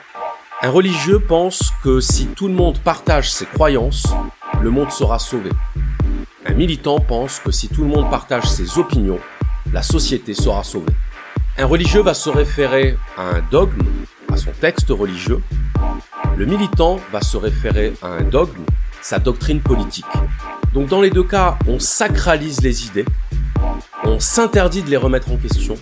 Un 0.62 0.70
religieux 0.70 1.20
pense 1.20 1.72
que 1.82 2.00
si 2.00 2.26
tout 2.26 2.48
le 2.48 2.54
monde 2.54 2.78
partage 2.80 3.30
ses 3.30 3.46
croyances, 3.46 4.06
le 4.60 4.70
monde 4.70 4.90
sera 4.90 5.18
sauvé. 5.18 5.50
Un 6.46 6.54
militant 6.54 6.98
pense 7.00 7.38
que 7.38 7.50
si 7.50 7.68
tout 7.68 7.82
le 7.82 7.88
monde 7.88 8.08
partage 8.10 8.48
ses 8.48 8.78
opinions, 8.78 9.18
la 9.74 9.82
société 9.82 10.32
sera 10.32 10.64
sauvée. 10.64 10.92
Un 11.58 11.66
religieux 11.66 12.00
va 12.00 12.14
se 12.14 12.30
référer 12.30 12.96
à 13.18 13.36
un 13.36 13.42
dogme, 13.50 13.82
à 14.32 14.38
son 14.38 14.50
texte 14.52 14.88
religieux. 14.88 15.42
Le 16.38 16.46
militant 16.46 16.98
va 17.12 17.20
se 17.20 17.36
référer 17.36 17.92
à 18.00 18.08
un 18.08 18.22
dogme, 18.22 18.64
sa 19.02 19.18
doctrine 19.18 19.60
politique. 19.60 20.06
Donc 20.72 20.88
dans 20.88 21.02
les 21.02 21.10
deux 21.10 21.24
cas, 21.24 21.58
on 21.66 21.78
sacralise 21.78 22.62
les 22.62 22.86
idées, 22.86 23.04
on 24.04 24.18
s'interdit 24.18 24.82
de 24.82 24.88
les 24.88 24.96
remettre 24.96 25.30
en 25.30 25.36
question, 25.36 25.74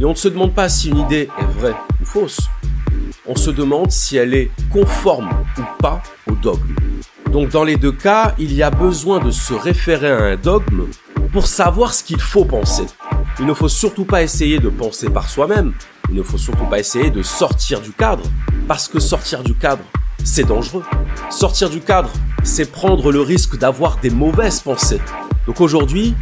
et 0.00 0.04
on 0.04 0.10
ne 0.10 0.14
se 0.14 0.28
demande 0.28 0.52
pas 0.52 0.68
si 0.68 0.88
une 0.88 0.98
idée 0.98 1.28
est 1.38 1.58
vraie 1.58 1.76
ou 2.00 2.04
fausse, 2.04 2.40
on 3.24 3.36
se 3.36 3.50
demande 3.50 3.92
si 3.92 4.16
elle 4.16 4.34
est 4.34 4.50
conforme 4.72 5.28
ou 5.58 5.62
pas 5.78 6.02
au 6.28 6.34
dogme. 6.34 6.74
Donc 7.30 7.50
dans 7.50 7.64
les 7.64 7.76
deux 7.76 7.92
cas, 7.92 8.34
il 8.38 8.54
y 8.54 8.62
a 8.62 8.70
besoin 8.70 9.18
de 9.18 9.30
se 9.30 9.52
référer 9.54 10.10
à 10.10 10.22
un 10.22 10.36
dogme 10.36 10.86
pour 11.32 11.46
savoir 11.46 11.92
ce 11.92 12.04
qu'il 12.04 12.20
faut 12.20 12.44
penser. 12.44 12.86
Il 13.38 13.46
ne 13.46 13.54
faut 13.54 13.68
surtout 13.68 14.04
pas 14.04 14.22
essayer 14.22 14.58
de 14.58 14.68
penser 14.68 15.10
par 15.10 15.28
soi-même. 15.28 15.74
Il 16.08 16.14
ne 16.14 16.22
faut 16.22 16.38
surtout 16.38 16.64
pas 16.64 16.78
essayer 16.78 17.10
de 17.10 17.22
sortir 17.22 17.80
du 17.80 17.90
cadre. 17.90 18.22
Parce 18.68 18.88
que 18.88 19.00
sortir 19.00 19.42
du 19.42 19.54
cadre, 19.54 19.82
c'est 20.24 20.44
dangereux. 20.44 20.84
Sortir 21.30 21.68
du 21.68 21.80
cadre, 21.80 22.10
c'est 22.42 22.70
prendre 22.70 23.12
le 23.12 23.20
risque 23.20 23.58
d'avoir 23.58 23.98
des 23.98 24.10
mauvaises 24.10 24.60
pensées. 24.60 25.00
Donc 25.46 25.60
aujourd'hui, 25.60 26.14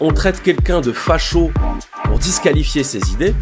on 0.00 0.12
traite 0.12 0.42
quelqu'un 0.42 0.80
de 0.80 0.92
facho 0.92 1.50
pour 2.04 2.18
disqualifier 2.18 2.84
ses 2.84 3.00
idées, 3.12 3.34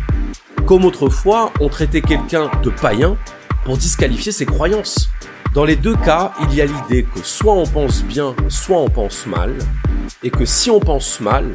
comme 0.66 0.84
autrefois 0.84 1.52
on 1.60 1.68
traitait 1.68 2.02
quelqu'un 2.02 2.50
de 2.62 2.70
païen 2.70 3.16
pour 3.64 3.76
disqualifier 3.76 4.32
ses 4.32 4.46
croyances. 4.46 5.10
Dans 5.56 5.64
les 5.64 5.76
deux 5.76 5.96
cas, 5.96 6.32
il 6.42 6.54
y 6.54 6.60
a 6.60 6.66
l'idée 6.66 7.04
que 7.04 7.20
soit 7.22 7.54
on 7.54 7.64
pense 7.64 8.04
bien, 8.04 8.36
soit 8.50 8.76
on 8.76 8.90
pense 8.90 9.26
mal, 9.26 9.54
et 10.22 10.28
que 10.28 10.44
si 10.44 10.70
on 10.70 10.80
pense 10.80 11.18
mal, 11.18 11.50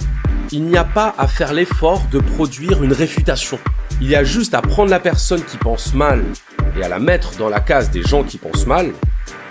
il 0.52 0.64
n'y 0.64 0.76
a 0.76 0.84
pas 0.84 1.14
à 1.20 1.28
faire 1.28 1.54
l'effort 1.54 2.02
de 2.12 2.18
produire 2.18 2.84
une 2.84 2.94
réfutation. 2.94 3.60
Il 4.02 4.10
y 4.10 4.16
a 4.16 4.24
juste 4.24 4.56
à 4.56 4.64
prendre 4.64 4.90
la 4.90 5.00
personne 5.00 5.44
qui 5.44 5.58
pense 5.58 5.94
mal 5.94 6.24
et 6.76 6.82
à 6.82 6.90
la 6.90 6.98
mettre 6.98 7.38
dans 7.38 7.48
la 7.48 7.60
case 7.60 7.92
des 7.92 8.02
gens 8.02 8.24
qui 8.24 8.40
pensent 8.40 8.66
mal 8.66 8.92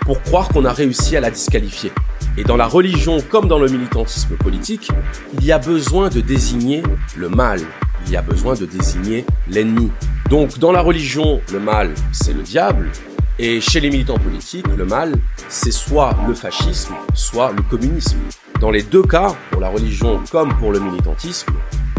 pour 0.01 0.21
croire 0.21 0.49
qu'on 0.49 0.65
a 0.65 0.73
réussi 0.73 1.15
à 1.15 1.21
la 1.21 1.31
disqualifier. 1.31 1.93
Et 2.37 2.43
dans 2.43 2.57
la 2.57 2.67
religion 2.67 3.19
comme 3.21 3.47
dans 3.47 3.57
le 3.57 3.69
militantisme 3.69 4.35
politique, 4.35 4.91
il 5.33 5.45
y 5.45 5.53
a 5.53 5.59
besoin 5.59 6.09
de 6.09 6.19
désigner 6.19 6.83
le 7.15 7.29
mal, 7.29 7.61
il 8.05 8.11
y 8.11 8.17
a 8.17 8.21
besoin 8.21 8.55
de 8.55 8.65
désigner 8.65 9.25
l'ennemi. 9.47 9.93
Donc 10.29 10.59
dans 10.59 10.73
la 10.73 10.81
religion, 10.81 11.39
le 11.53 11.59
mal, 11.61 11.91
c'est 12.11 12.33
le 12.33 12.41
diable, 12.41 12.89
et 13.41 13.59
chez 13.59 13.79
les 13.79 13.89
militants 13.89 14.19
politiques, 14.19 14.67
le 14.77 14.85
mal, 14.85 15.15
c'est 15.49 15.71
soit 15.71 16.15
le 16.27 16.35
fascisme, 16.35 16.93
soit 17.15 17.51
le 17.51 17.63
communisme. 17.63 18.19
Dans 18.59 18.69
les 18.69 18.83
deux 18.83 19.01
cas, 19.01 19.35
pour 19.49 19.59
la 19.59 19.69
religion 19.69 20.21
comme 20.31 20.55
pour 20.59 20.71
le 20.71 20.79
militantisme, 20.79 21.51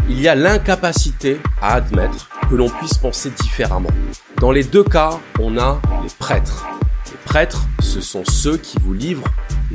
il 0.09 0.21
y 0.21 0.29
a 0.29 0.35
l'incapacité 0.35 1.37
à 1.61 1.73
admettre 1.73 2.29
que 2.49 2.55
l'on 2.55 2.69
puisse 2.69 2.97
penser 2.97 3.29
différemment. 3.29 3.89
Dans 4.39 4.51
les 4.51 4.63
deux 4.63 4.85
cas, 4.85 5.19
on 5.37 5.57
a 5.57 5.81
les 6.01 6.09
prêtres. 6.17 6.65
Les 7.11 7.17
prêtres, 7.25 7.65
ce 7.81 7.99
sont 7.99 8.23
ceux 8.23 8.55
qui 8.55 8.77
vous 8.81 8.93
livrent 8.93 9.27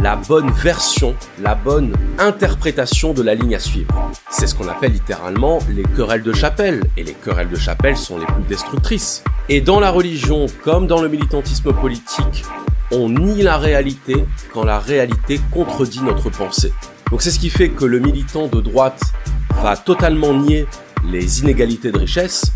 la 0.02 0.16
bonne 0.16 0.50
version, 0.50 1.14
la 1.40 1.54
bonne 1.54 1.92
interprétation 2.18 3.12
de 3.12 3.22
la 3.22 3.34
ligne 3.34 3.56
à 3.56 3.58
suivre. 3.58 4.12
C'est 4.30 4.46
ce 4.46 4.54
qu'on 4.54 4.68
appelle 4.68 4.92
littéralement 4.92 5.58
les 5.70 5.82
querelles 5.82 6.22
de 6.22 6.32
chapelle, 6.32 6.82
et 6.96 7.02
les 7.02 7.14
querelles 7.14 7.48
de 7.48 7.56
chapelle 7.56 7.96
sont 7.96 8.18
les 8.18 8.26
plus 8.26 8.44
destructrices. 8.48 9.24
Et 9.48 9.60
dans 9.60 9.80
la 9.80 9.90
religion, 9.90 10.46
comme 10.62 10.86
dans 10.86 11.02
le 11.02 11.08
militantisme 11.08 11.72
politique, 11.72 12.44
on 12.92 13.08
nie 13.08 13.42
la 13.42 13.58
réalité 13.58 14.24
quand 14.54 14.64
la 14.64 14.78
réalité 14.78 15.40
contredit 15.52 16.00
notre 16.02 16.30
pensée. 16.30 16.72
Donc 17.10 17.22
c'est 17.22 17.30
ce 17.30 17.38
qui 17.38 17.50
fait 17.50 17.70
que 17.70 17.84
le 17.84 17.98
militant 17.98 18.46
de 18.46 18.60
droite 18.60 19.00
va 19.62 19.76
totalement 19.76 20.32
nier 20.32 20.66
les 21.10 21.40
inégalités 21.40 21.90
de 21.90 21.98
richesse, 21.98 22.52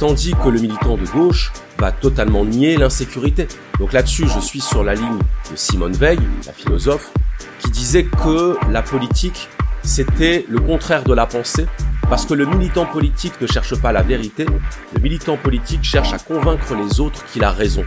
tandis 0.00 0.32
que 0.42 0.48
le 0.48 0.58
militant 0.58 0.96
de 0.96 1.04
gauche 1.04 1.52
va 1.78 1.92
totalement 1.92 2.46
nier 2.46 2.78
l'insécurité. 2.78 3.46
Donc 3.78 3.92
là-dessus, 3.92 4.26
je 4.34 4.40
suis 4.40 4.62
sur 4.62 4.82
la 4.82 4.94
ligne 4.94 5.18
de 5.50 5.56
Simone 5.56 5.92
Veil, 5.92 6.18
la 6.46 6.54
philosophe, 6.54 7.12
qui 7.58 7.70
disait 7.70 8.04
que 8.04 8.56
la 8.70 8.80
politique, 8.80 9.46
c'était 9.82 10.46
le 10.48 10.58
contraire 10.58 11.04
de 11.04 11.12
la 11.12 11.26
pensée, 11.26 11.66
parce 12.08 12.24
que 12.24 12.32
le 12.32 12.46
militant 12.46 12.86
politique 12.86 13.38
ne 13.42 13.46
cherche 13.46 13.74
pas 13.78 13.92
la 13.92 14.00
vérité, 14.00 14.46
le 14.94 15.00
militant 15.02 15.36
politique 15.36 15.84
cherche 15.84 16.14
à 16.14 16.18
convaincre 16.18 16.74
les 16.74 16.98
autres 16.98 17.22
qu'il 17.26 17.44
a 17.44 17.50
raison. 17.50 17.84